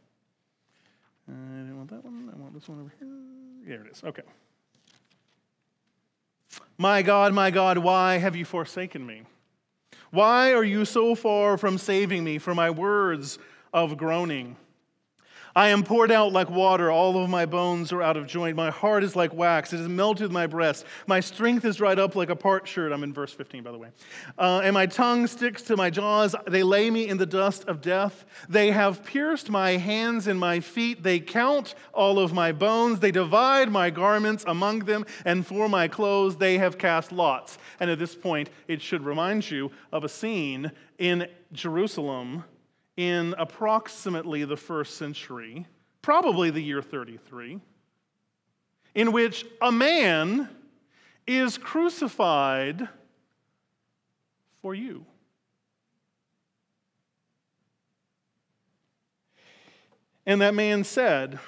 [1.29, 2.31] I didn't want that one.
[2.33, 3.77] I want this one over here.
[3.77, 4.03] There it is.
[4.05, 4.23] Okay.
[6.79, 9.23] My God, my God, why have you forsaken me?
[10.11, 13.39] Why are you so far from saving me for my words
[13.73, 14.57] of groaning?
[15.59, 16.89] I am poured out like water.
[16.89, 18.55] All of my bones are out of joint.
[18.55, 19.73] My heart is like wax.
[19.73, 20.85] It has melted my breast.
[21.09, 22.93] My strength is dried up like a potsherd.
[22.93, 23.89] I'm in verse 15, by the way.
[24.39, 26.37] Uh, and my tongue sticks to my jaws.
[26.47, 28.25] They lay me in the dust of death.
[28.49, 31.03] They have pierced my hands and my feet.
[31.03, 33.01] They count all of my bones.
[33.01, 35.07] They divide my garments among them.
[35.25, 37.59] And for my clothes, they have cast lots.
[37.81, 42.45] And at this point, it should remind you of a scene in Jerusalem
[42.99, 45.65] in approximately the first century,
[46.03, 47.61] probably the year 33.
[48.99, 50.49] in which a man
[51.25, 52.89] is crucified
[54.61, 55.07] for you.
[60.27, 61.39] And that man said,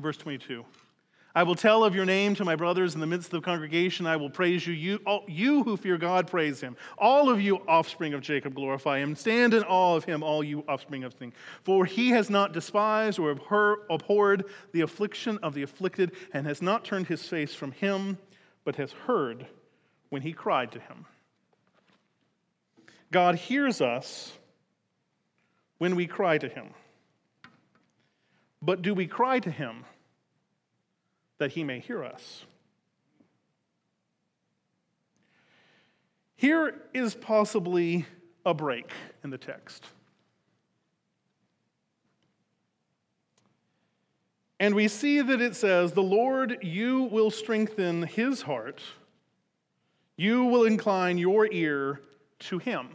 [0.00, 0.64] verse 22,
[1.36, 4.06] I will tell of your name to my brothers in the midst of the congregation.
[4.06, 4.72] I will praise you.
[4.72, 6.76] You, all, you who fear God, praise him.
[6.96, 9.16] All of you, offspring of Jacob, glorify him.
[9.16, 11.32] Stand in awe of him, all you offspring of Sing.
[11.64, 16.84] For he has not despised or abhorred the affliction of the afflicted, and has not
[16.84, 18.16] turned his face from him,
[18.64, 19.46] but has heard
[20.10, 21.04] when he cried to him.
[23.10, 24.32] God hears us
[25.78, 26.70] when we cry to him.
[28.62, 29.84] But do we cry to him?
[31.38, 32.44] That he may hear us.
[36.36, 38.06] Here is possibly
[38.44, 38.90] a break
[39.22, 39.84] in the text.
[44.60, 48.82] And we see that it says, The Lord, you will strengthen his heart,
[50.16, 52.00] you will incline your ear
[52.40, 52.90] to him.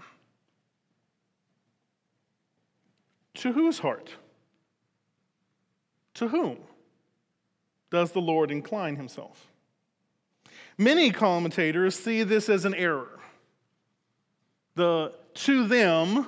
[3.35, 4.09] To whose heart?
[6.15, 6.57] To whom?
[7.91, 9.47] Does the Lord incline himself?
[10.77, 13.19] Many commentators see this as an error.
[14.75, 16.27] The to them,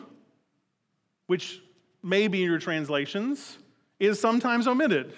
[1.28, 1.62] which
[2.03, 3.57] may be in your translations,
[3.99, 5.14] is sometimes omitted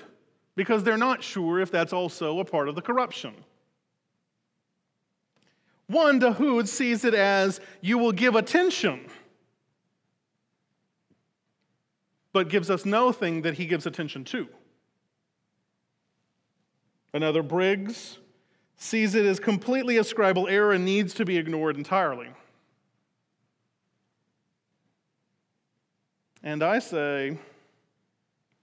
[0.56, 3.34] because they're not sure if that's also a part of the corruption.
[5.88, 9.08] One, Dahood sees it as you will give attention,
[12.32, 14.48] but gives us no thing that he gives attention to.
[17.14, 18.18] Another, Briggs,
[18.76, 22.30] sees it as completely a scribal error and needs to be ignored entirely.
[26.44, 27.38] And I say,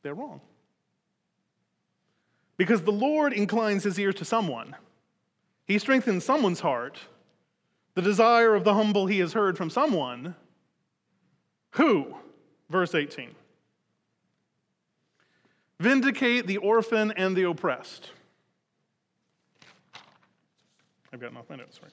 [0.03, 0.41] they're wrong.
[2.57, 4.77] Because the Lord inclines his ear to someone,
[5.65, 6.99] he strengthens someone's heart.
[7.95, 10.35] The desire of the humble he has heard from someone.
[11.73, 12.15] Who?
[12.69, 13.31] Verse 18.
[15.79, 18.11] Vindicate the orphan and the oppressed.
[21.13, 21.93] I've off my notes right.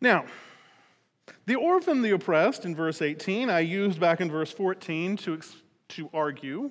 [0.00, 0.26] Now,
[1.46, 5.40] the orphan, the oppressed, in verse 18, I used back in verse 14 to,
[5.88, 6.70] to argue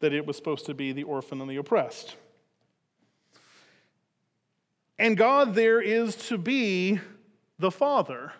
[0.00, 2.16] that it was supposed to be the orphan and the oppressed.
[4.98, 6.98] And God there is to be
[7.58, 8.32] the father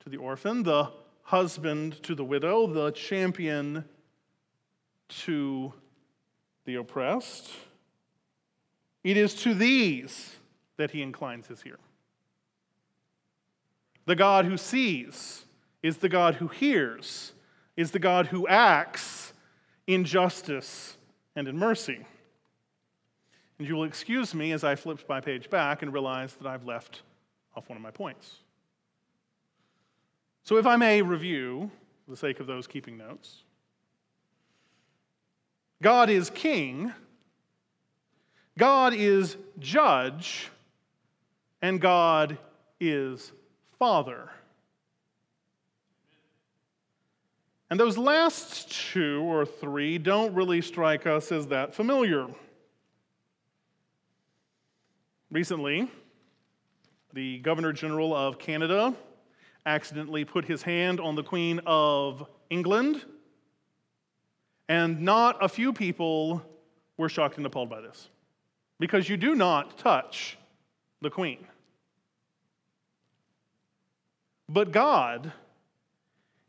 [0.00, 0.90] to the orphan, the
[1.22, 3.84] husband to the widow, the champion
[5.08, 5.72] to
[6.68, 7.50] the oppressed.
[9.02, 10.36] It is to these
[10.76, 11.78] that he inclines his ear.
[14.04, 15.46] The God who sees
[15.82, 17.32] is the God who hears,
[17.78, 19.32] is the God who acts
[19.86, 20.98] in justice
[21.34, 22.04] and in mercy.
[23.58, 26.66] And you will excuse me as I flip my page back and realize that I've
[26.66, 27.00] left
[27.56, 28.40] off one of my points.
[30.42, 31.70] So, if I may review,
[32.04, 33.44] for the sake of those keeping notes,
[35.80, 36.92] God is king,
[38.58, 40.50] God is judge,
[41.62, 42.38] and God
[42.80, 43.32] is
[43.78, 44.28] father.
[47.70, 52.26] And those last two or three don't really strike us as that familiar.
[55.30, 55.90] Recently,
[57.12, 58.94] the Governor General of Canada
[59.66, 63.04] accidentally put his hand on the Queen of England
[64.68, 66.42] and not a few people
[66.96, 68.08] were shocked and appalled by this
[68.78, 70.36] because you do not touch
[71.00, 71.46] the queen.
[74.48, 75.32] But God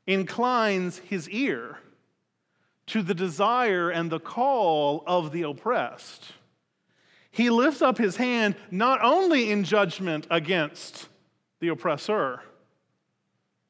[0.07, 1.77] inclines his ear
[2.87, 6.33] to the desire and the call of the oppressed.
[7.31, 11.07] He lifts up his hand not only in judgment against
[11.59, 12.41] the oppressor,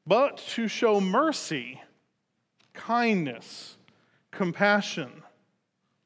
[0.06, 1.80] but to show mercy,
[2.72, 3.76] kindness,
[4.30, 5.22] compassion,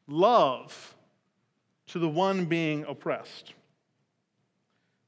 [0.07, 0.95] love
[1.89, 3.55] to the one being oppressed.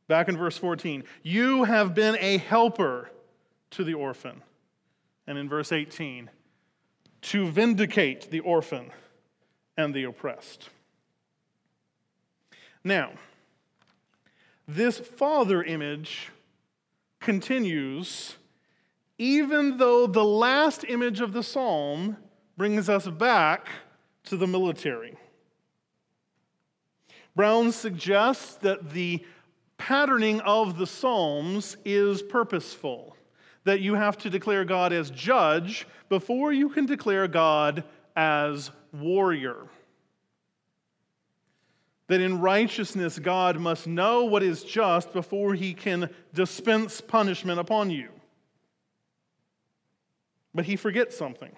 [0.09, 3.11] Back in verse 14, you have been a helper
[3.71, 4.43] to the orphan.
[5.27, 6.31] And in verse 18,
[7.23, 8.93] to vindicate the orphan
[9.77, 10.69] and the oppressed.
[12.85, 13.13] Now,
[14.69, 16.31] this father image
[17.19, 18.37] continues
[19.19, 22.17] even though the last image of the psalm
[22.57, 23.69] brings us back
[24.25, 25.17] to the military.
[27.35, 29.25] Brown suggests that the
[29.77, 33.15] patterning of the Psalms is purposeful,
[33.65, 37.85] that you have to declare God as judge before you can declare God
[38.15, 39.67] as warrior.
[42.09, 47.91] That in righteousness, God must know what is just before he can dispense punishment upon
[47.91, 48.09] you.
[50.55, 51.55] But he forgets something.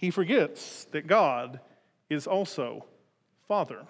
[0.00, 1.60] He forgets that God
[2.08, 2.86] is also
[3.46, 3.86] Father.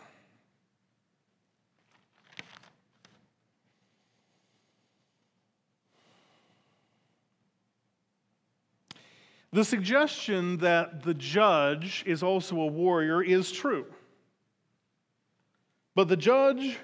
[9.52, 13.86] The suggestion that the judge is also a warrior is true.
[15.94, 16.76] But the judge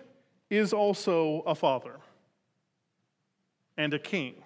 [0.51, 1.99] is also a father
[3.77, 4.37] and a king.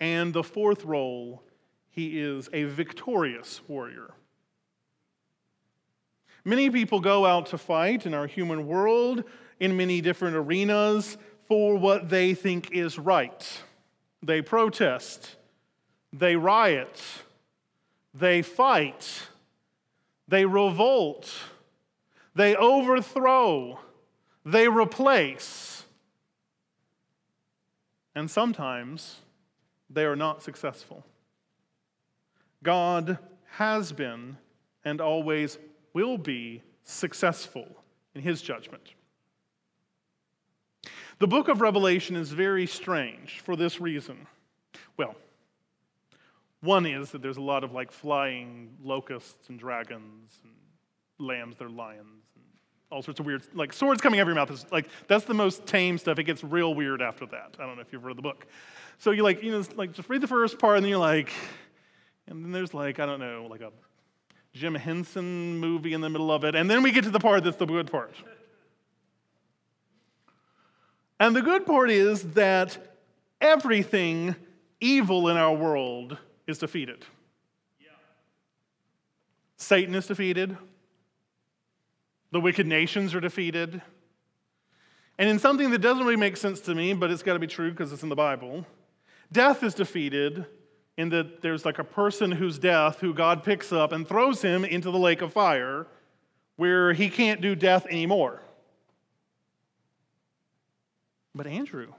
[0.00, 1.42] And the fourth role,
[1.90, 4.10] he is a victorious warrior.
[6.44, 9.24] Many people go out to fight in our human world
[9.58, 13.62] in many different arenas for what they think is right.
[14.22, 15.36] They protest
[16.12, 17.00] they riot,
[18.14, 19.28] they fight,
[20.26, 21.32] they revolt,
[22.34, 23.78] they overthrow,
[24.44, 25.84] they replace.
[28.14, 29.20] And sometimes
[29.88, 31.04] they are not successful.
[32.62, 33.18] God
[33.52, 34.36] has been
[34.84, 35.58] and always
[35.92, 37.66] will be successful
[38.14, 38.94] in his judgment.
[41.18, 44.26] The book of Revelation is very strange for this reason.
[44.96, 45.14] Well,
[46.62, 50.52] one is that there's a lot of like flying locusts and dragons and
[51.18, 52.44] lambs, they're lions, and
[52.90, 54.50] all sorts of weird, like swords coming out of your mouth.
[54.50, 56.18] Is like that's the most tame stuff.
[56.18, 57.56] It gets real weird after that.
[57.58, 58.46] I don't know if you've read the book.
[58.98, 61.30] So you like, you know, like just read the first part, and then you're like,
[62.30, 63.72] and then there's like, I don't know, like a
[64.52, 67.44] Jim Henson movie in the middle of it, and then we get to the part
[67.44, 68.14] that's the good part.
[71.18, 72.96] And the good part is that
[73.40, 74.34] everything
[74.80, 76.16] evil in our world
[76.46, 77.04] is defeated.
[77.80, 77.88] Yeah.
[79.56, 80.56] Satan is defeated.
[82.30, 83.82] The wicked nations are defeated.
[85.18, 87.46] And in something that doesn't really make sense to me, but it's got to be
[87.46, 88.64] true because it's in the Bible,
[89.30, 90.46] death is defeated
[91.00, 94.66] in that there's like a person whose death who God picks up and throws him
[94.66, 95.86] into the lake of fire
[96.56, 98.42] where he can't do death anymore.
[101.34, 101.94] But Andrew,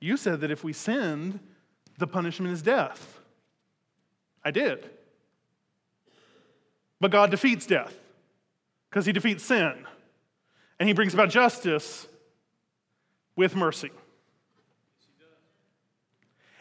[0.00, 1.38] you said that if we sinned,
[1.98, 3.20] the punishment is death.
[4.44, 4.90] I did.
[7.00, 7.94] But God defeats death
[8.90, 9.86] because he defeats sin
[10.80, 12.08] and he brings about justice
[13.36, 13.92] with mercy.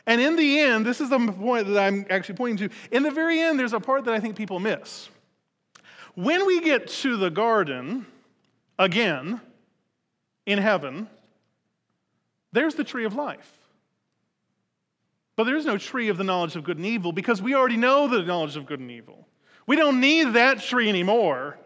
[0.06, 2.76] And in the end, this is the point that I'm actually pointing to.
[2.91, 5.10] In the very end, there's a part that I think people miss.
[6.16, 8.06] When we get to the garden
[8.78, 9.39] again
[10.45, 11.08] in heaven,
[12.51, 13.49] there's the tree of life.
[15.36, 17.78] But there is no tree of the knowledge of good and evil because we already
[17.78, 19.28] know the knowledge of good and evil.
[19.66, 21.58] We don't need that tree anymore.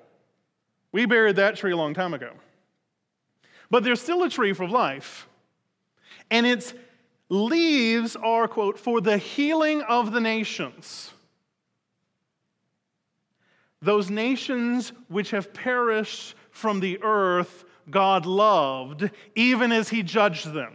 [0.91, 2.31] We buried that tree a long time ago.
[3.69, 5.27] But there's still a tree for life.
[6.31, 6.73] And its
[7.29, 11.11] leaves are, quote, for the healing of the nations.
[13.81, 20.73] Those nations which have perished from the earth, God loved, even as He judged them.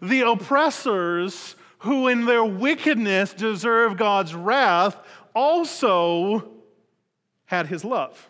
[0.00, 4.96] the oppressors who in their wickedness deserve God's wrath
[5.34, 6.50] also
[7.46, 8.28] had his love.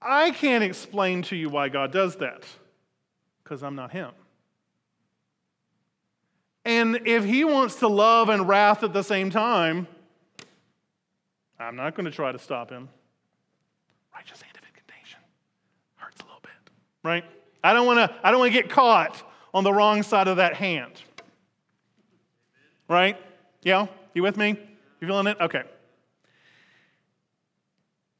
[0.00, 2.44] I can't explain to you why God does that
[3.42, 4.10] because I'm not him.
[6.64, 9.86] And if he wants to love and wrath at the same time,
[11.58, 12.88] I'm not going to try to stop him.
[14.14, 15.20] Righteous hand of indignation
[15.96, 16.72] hurts a little bit,
[17.02, 17.24] right?
[17.64, 19.22] I don't want to I don't want to get caught
[19.54, 20.92] on the wrong side of that hand.
[22.88, 23.16] Right?
[23.62, 23.86] Yeah?
[24.14, 24.58] You with me?
[25.00, 25.36] You feeling it?
[25.40, 25.62] Okay.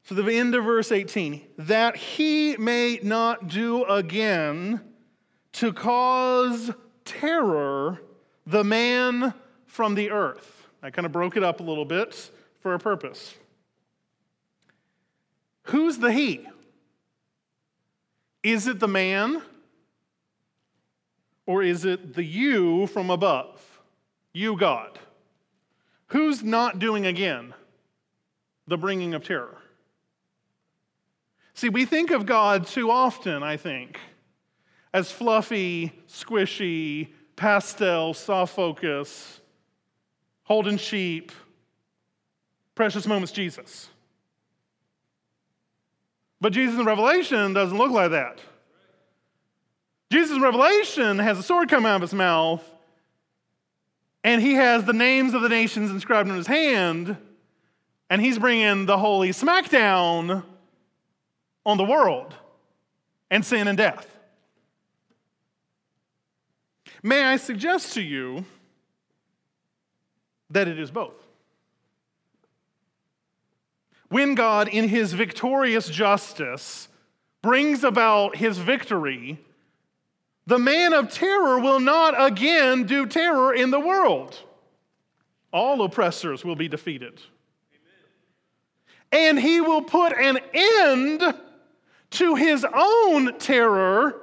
[0.09, 4.81] So the end of verse 18, that he may not do again
[5.51, 6.71] to cause
[7.05, 8.01] terror
[8.47, 9.35] the man
[9.67, 10.67] from the earth.
[10.81, 13.35] I kind of broke it up a little bit for a purpose.
[15.65, 16.47] Who's the he?
[18.41, 19.43] Is it the man?
[21.45, 23.79] Or is it the you from above?
[24.33, 24.97] You, God.
[26.07, 27.53] Who's not doing again
[28.65, 29.58] the bringing of terror?
[31.59, 33.99] See, we think of God too often, I think,
[34.93, 39.41] as fluffy, squishy, pastel, soft focus,
[40.43, 41.33] holding sheep,
[42.75, 43.89] precious moments Jesus.
[46.39, 48.39] But Jesus in Revelation doesn't look like that.
[50.13, 52.63] Jesus in Revelation has a sword come out of his mouth,
[54.23, 57.17] and he has the names of the nations inscribed on his hand,
[58.09, 60.45] and he's bringing the holy smackdown
[61.65, 62.33] on the world
[63.29, 64.07] and sin and death.
[67.01, 68.45] May I suggest to you
[70.49, 71.15] that it is both.
[74.09, 76.87] When God, in his victorious justice,
[77.41, 79.39] brings about his victory,
[80.47, 84.37] the man of terror will not again do terror in the world.
[85.53, 87.21] All oppressors will be defeated.
[89.11, 91.35] And he will put an end
[92.11, 94.21] to his own terror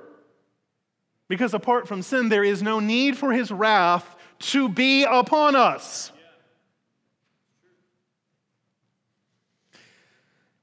[1.29, 6.13] because apart from sin, there is no need for his wrath to be upon us.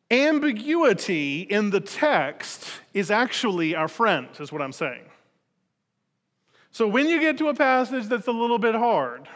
[0.10, 5.04] Ambiguity in the text is actually our friend, is what I'm saying.
[6.72, 9.28] So when you get to a passage that's a little bit hard,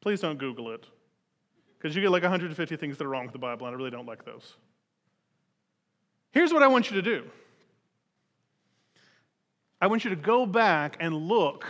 [0.00, 0.84] please don't Google it.
[1.78, 3.90] Because you get like 150 things that are wrong with the Bible, and I really
[3.90, 4.56] don't like those.
[6.32, 7.24] Here's what I want you to do
[9.80, 11.66] I want you to go back and look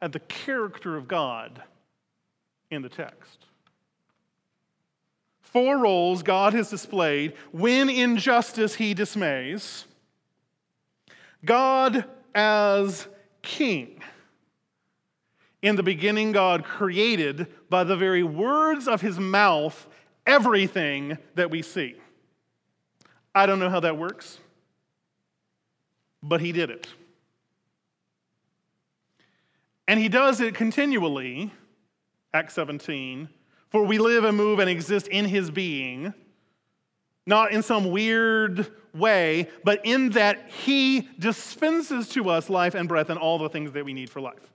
[0.00, 1.62] at the character of God
[2.70, 3.46] in the text.
[5.42, 9.84] Four roles God has displayed when injustice he dismays.
[11.44, 13.06] God as
[13.42, 14.02] king.
[15.60, 19.86] In the beginning, God created by the very words of his mouth
[20.26, 21.96] everything that we see.
[23.34, 24.38] I don't know how that works,
[26.22, 26.86] but he did it.
[29.88, 31.52] And he does it continually,
[32.32, 33.28] Acts 17,
[33.70, 36.14] for we live and move and exist in his being,
[37.26, 43.10] not in some weird way, but in that he dispenses to us life and breath
[43.10, 44.52] and all the things that we need for life.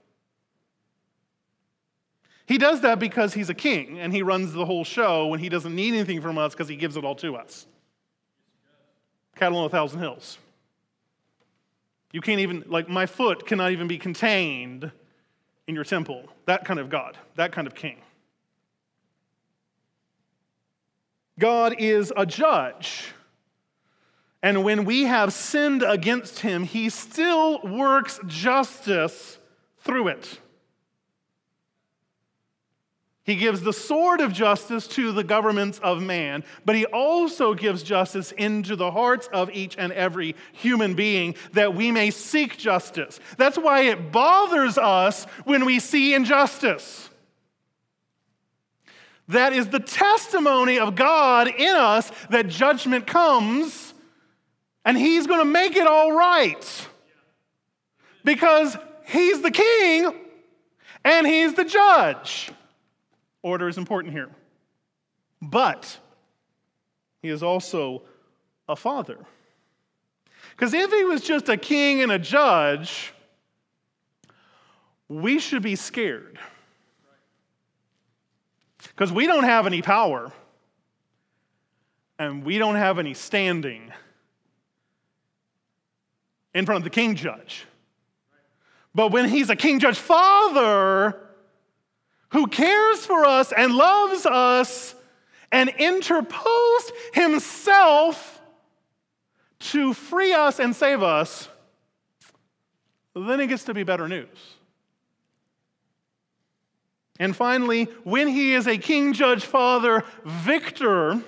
[2.46, 5.50] He does that because he's a king and he runs the whole show when he
[5.50, 7.66] doesn't need anything from us because he gives it all to us.
[9.38, 10.38] Cattle on a thousand hills.
[12.12, 14.90] You can't even, like, my foot cannot even be contained
[15.66, 16.24] in your temple.
[16.46, 17.98] That kind of God, that kind of king.
[21.38, 23.12] God is a judge.
[24.42, 29.38] And when we have sinned against him, he still works justice
[29.80, 30.40] through it.
[33.28, 37.82] He gives the sword of justice to the governments of man, but he also gives
[37.82, 43.20] justice into the hearts of each and every human being that we may seek justice.
[43.36, 47.10] That's why it bothers us when we see injustice.
[49.28, 53.92] That is the testimony of God in us that judgment comes
[54.86, 56.88] and he's going to make it all right.
[58.24, 58.74] Because
[59.04, 60.14] he's the king
[61.04, 62.52] and he's the judge.
[63.48, 64.28] Order is important here.
[65.40, 65.98] But
[67.22, 68.02] he is also
[68.68, 69.18] a father.
[70.50, 73.14] Because if he was just a king and a judge,
[75.08, 76.38] we should be scared.
[78.82, 80.30] Because we don't have any power
[82.18, 83.90] and we don't have any standing
[86.52, 87.64] in front of the king judge.
[88.94, 91.27] But when he's a king judge father,
[92.30, 94.94] who cares for us and loves us
[95.50, 98.40] and interposed himself
[99.58, 101.48] to free us and save us,
[103.14, 104.28] then it gets to be better news.
[107.18, 111.20] And finally, when he is a king, judge, father, victor,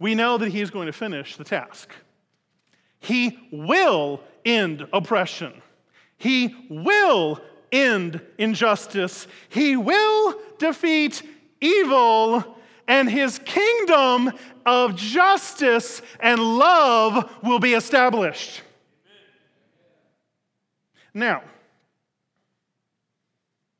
[0.00, 1.90] we know that he is going to finish the task.
[2.98, 5.52] He will end oppression.
[6.16, 7.40] He will
[7.74, 9.26] end injustice.
[9.48, 11.22] He will defeat
[11.60, 12.56] evil,
[12.86, 14.32] and his kingdom
[14.64, 18.62] of justice and love will be established.
[21.12, 21.42] Now,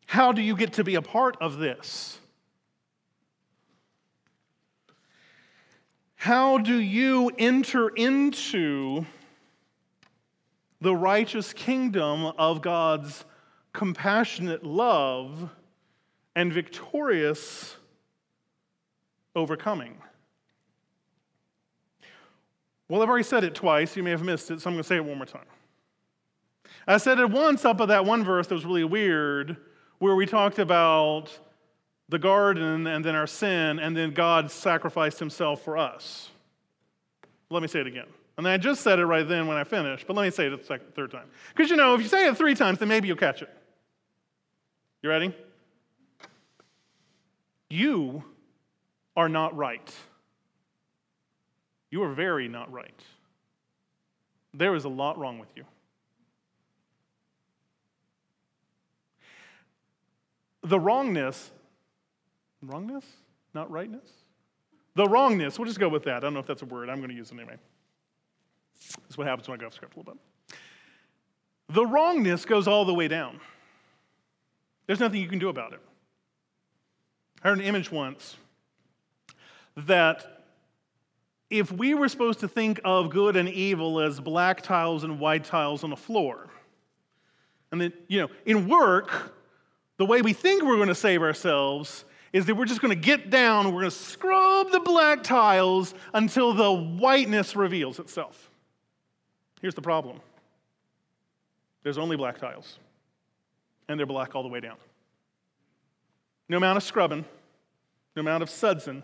[0.06, 2.18] how do you get to be a part of this?
[6.16, 9.04] How do you enter into
[10.80, 13.24] the righteous kingdom of God's
[13.74, 15.50] compassionate love,
[16.34, 17.76] and victorious
[19.36, 19.96] overcoming.
[22.88, 23.96] Well, I've already said it twice.
[23.96, 25.46] You may have missed it, so I'm going to say it one more time.
[26.86, 29.56] I said it once up at that one verse that was really weird,
[29.98, 31.36] where we talked about
[32.08, 36.30] the garden and then our sin, and then God sacrificed himself for us.
[37.50, 38.06] Let me say it again.
[38.36, 40.52] And I just said it right then when I finished, but let me say it
[40.52, 41.26] a third time.
[41.54, 43.48] Because you know, if you say it three times, then maybe you'll catch it.
[45.04, 45.34] You ready?
[47.68, 48.24] You
[49.14, 49.94] are not right.
[51.90, 52.98] You are very not right.
[54.54, 55.64] There is a lot wrong with you.
[60.62, 61.50] The wrongness,
[62.62, 63.04] wrongness?
[63.52, 64.08] Not rightness?
[64.94, 66.16] The wrongness, we'll just go with that.
[66.16, 66.88] I don't know if that's a word.
[66.88, 67.58] I'm going to use it anyway.
[69.02, 70.56] That's what happens when I go off script a little bit.
[71.74, 73.38] The wrongness goes all the way down.
[74.86, 75.80] There's nothing you can do about it.
[77.42, 78.36] I heard an image once
[79.76, 80.44] that
[81.50, 85.44] if we were supposed to think of good and evil as black tiles and white
[85.44, 86.48] tiles on a floor,
[87.70, 89.34] and then, you know, in work,
[89.96, 93.00] the way we think we're going to save ourselves is that we're just going to
[93.00, 98.50] get down, we're going to scrub the black tiles until the whiteness reveals itself.
[99.60, 100.20] Here's the problem
[101.84, 102.78] there's only black tiles,
[103.88, 104.76] and they're black all the way down.
[106.48, 107.24] No amount of scrubbing,
[108.16, 109.02] no amount of sudsing,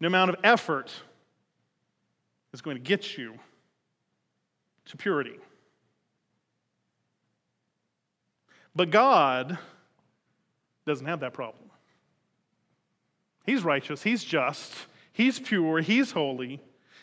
[0.00, 0.92] no amount of effort
[2.52, 3.34] is going to get you
[4.86, 5.38] to purity.
[8.74, 9.58] But God
[10.86, 11.64] doesn't have that problem.
[13.44, 14.72] He's righteous, He's just,
[15.12, 16.60] He's pure, He's holy.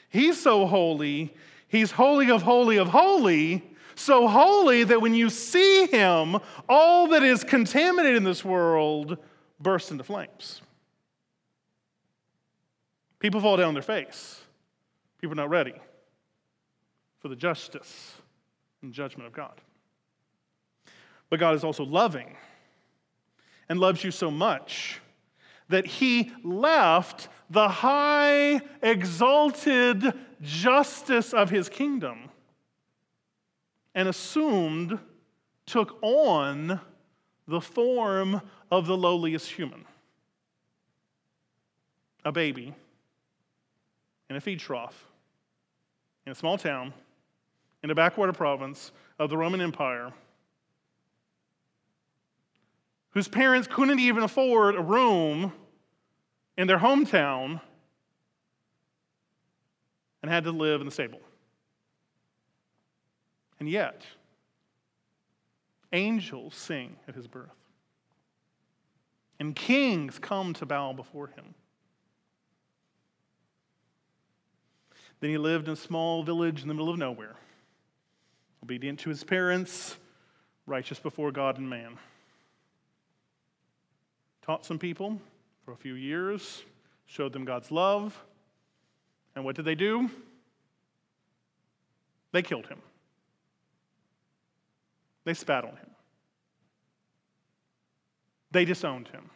[0.09, 1.33] He's so holy,
[1.67, 6.37] He's holy of holy of holy, so holy that when you see Him,
[6.67, 9.17] all that is contaminated in this world
[9.59, 10.61] bursts into flames.
[13.19, 14.41] People fall down on their face.
[15.21, 15.75] People are not ready
[17.19, 18.15] for the justice
[18.81, 19.61] and judgment of God.
[21.29, 22.35] But God is also loving
[23.69, 24.99] and loves you so much
[25.69, 32.29] that he left the high, exalted justice of his kingdom
[33.95, 34.99] and assumed,
[35.65, 36.79] took on
[37.47, 38.41] the form
[38.71, 39.85] of the lowliest human
[42.25, 42.73] a baby
[44.29, 45.05] in a feed trough
[46.25, 46.93] in a small town
[47.83, 50.13] in a backwater province of the Roman Empire
[53.09, 55.53] whose parents couldn't even afford a room
[56.57, 57.61] in their hometown
[60.21, 61.19] and had to live in the stable.
[63.63, 64.01] And yet,
[65.93, 67.55] angels sing at his birth,
[69.39, 71.55] and kings come to bow before him.
[75.21, 77.37] Then he lived in a small village in the middle of nowhere,
[78.61, 79.95] obedient to his parents,
[80.65, 81.97] righteous before God and man.
[84.41, 85.21] Taught some people
[85.63, 86.63] for a few years,
[87.05, 88.21] showed them God's love.
[89.37, 90.09] And what did they do?
[92.33, 92.79] They killed him.
[95.25, 95.89] They spat on him.
[98.51, 99.29] They disowned him.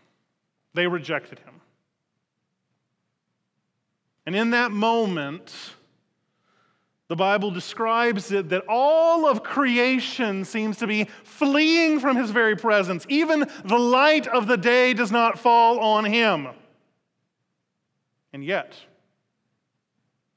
[0.73, 1.61] They rejected him.
[4.25, 5.53] And in that moment,
[7.07, 12.55] the Bible describes it that all of creation seems to be fleeing from his very
[12.55, 13.05] presence.
[13.07, 16.49] Even the light of the day does not fall on him.
[18.33, 18.75] And yet,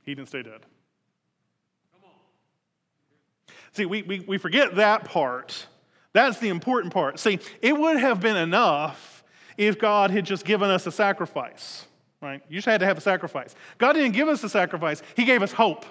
[0.04, 0.60] he didn't stay dead.
[3.72, 5.66] See, we, we, we forget that part.
[6.12, 7.18] That's the important part.
[7.18, 9.22] See, it would have been enough
[9.56, 11.86] if God had just given us a sacrifice
[12.20, 12.42] right?
[12.48, 13.54] You just had to have a sacrifice.
[13.78, 15.84] God didn't give us a sacrifice, He gave us hope.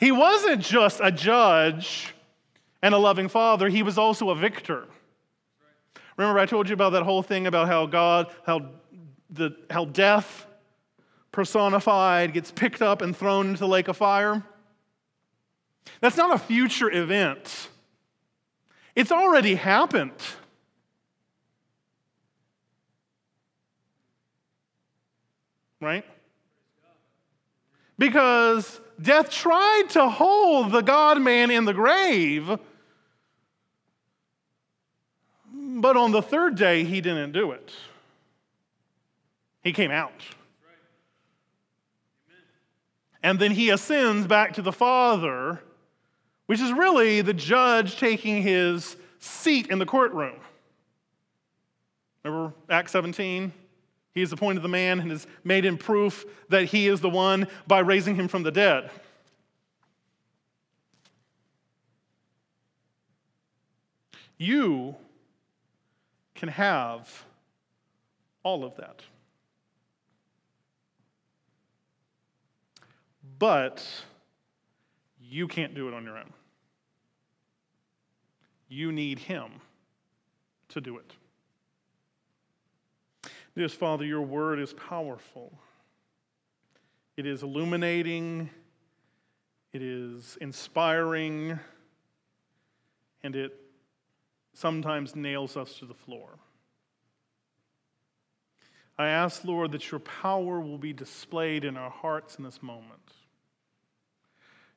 [0.00, 2.12] He wasn't just a judge
[2.82, 4.86] and a loving father, He was also a victor.
[6.16, 8.68] Remember, I told you about that whole thing about how God, how,
[9.30, 10.46] the, how death
[11.32, 14.42] personified gets picked up and thrown into the lake of fire?
[16.00, 17.68] That's not a future event.
[18.94, 20.12] It's already happened.
[25.82, 26.04] right?
[27.98, 32.58] Because death tried to hold the God man in the grave,
[35.52, 37.72] but on the third day, he didn't do it.
[39.62, 40.22] He came out.
[43.22, 45.60] And then he ascends back to the Father,
[46.52, 50.34] which is really the judge taking his seat in the courtroom.
[52.22, 53.50] Remember Acts 17?
[54.12, 57.48] He has appointed the man and has made him proof that he is the one
[57.66, 58.90] by raising him from the dead.
[64.36, 64.94] You
[66.34, 67.24] can have
[68.42, 69.00] all of that.
[73.38, 73.82] But
[75.18, 76.30] you can't do it on your own.
[78.72, 79.60] You need Him
[80.70, 81.12] to do it.
[83.54, 85.52] Dearest Father, your word is powerful.
[87.18, 88.48] It is illuminating,
[89.74, 91.58] it is inspiring,
[93.22, 93.60] and it
[94.54, 96.30] sometimes nails us to the floor.
[98.96, 103.12] I ask, Lord, that your power will be displayed in our hearts in this moment.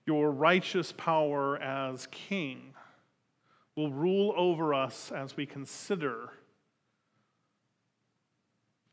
[0.05, 2.73] Your righteous power as King
[3.75, 6.29] will rule over us as we consider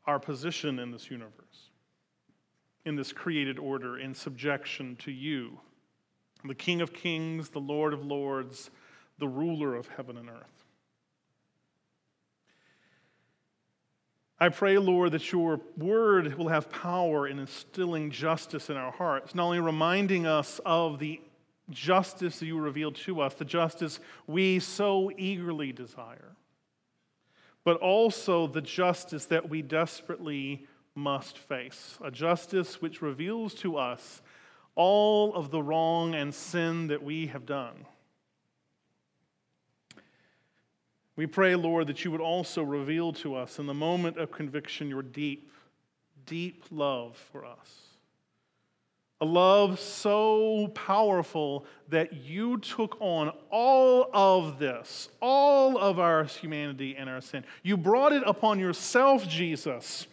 [0.05, 1.69] our position in this universe,
[2.85, 5.59] in this created order, in subjection to you,
[6.43, 8.69] the King of kings, the Lord of lords,
[9.19, 10.65] the ruler of heaven and earth.
[14.39, 19.33] I pray, Lord, that your word will have power in instilling justice in our hearts,
[19.33, 21.21] not only reminding us of the
[21.73, 26.35] justice you revealed to us, the justice we so eagerly desire,
[27.63, 30.65] but also the justice that we desperately
[30.95, 34.21] must face, a justice which reveals to us
[34.75, 37.85] all of the wrong and sin that we have done.
[41.15, 44.89] We pray, Lord, that you would also reveal to us in the moment of conviction
[44.89, 45.51] your deep,
[46.25, 47.92] deep love for us.
[49.23, 56.97] A love so powerful that you took on all of this, all of our humanity
[56.97, 57.45] and our sin.
[57.61, 60.07] You brought it upon yourself, Jesus,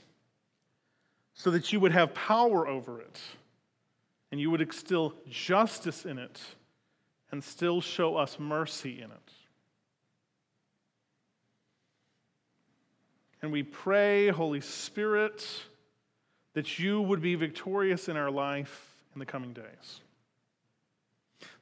[1.35, 3.21] so that you would have power over it
[4.31, 6.41] and you would instill justice in it
[7.33, 9.33] and still show us mercy in it.
[13.43, 15.45] And we pray, Holy Spirit,
[16.53, 20.01] that you would be victorious in our life in the coming days.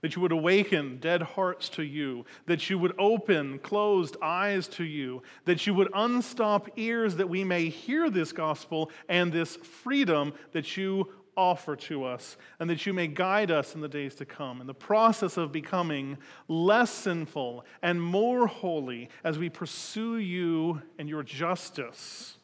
[0.01, 4.85] That you would awaken dead hearts to you, that you would open closed eyes to
[4.85, 10.33] you, that you would unstop ears that we may hear this gospel and this freedom
[10.53, 14.25] that you offer to us, and that you may guide us in the days to
[14.25, 16.19] come in the process of becoming
[16.49, 22.37] less sinful and more holy as we pursue you and your justice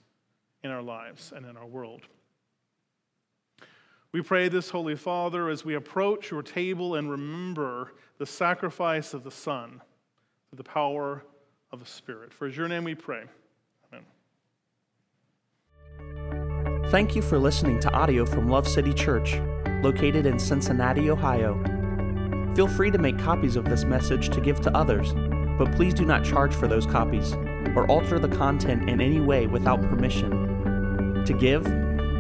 [0.63, 2.03] in our lives and in our world.
[4.15, 9.25] We pray this, Holy Father, as we approach your table and remember the sacrifice of
[9.25, 9.83] the Son
[10.49, 11.25] through the power
[11.73, 12.33] of the Spirit.
[12.33, 13.25] For your name we pray.
[13.93, 14.05] Amen.
[16.91, 19.41] Thank you for listening to audio from Love City Church,
[19.83, 21.61] located in Cincinnati, Ohio.
[22.55, 25.13] Feel free to make copies of this message to give to others,
[25.59, 27.33] but please do not charge for those copies
[27.75, 31.25] or alter the content in any way without permission.
[31.25, 31.67] To give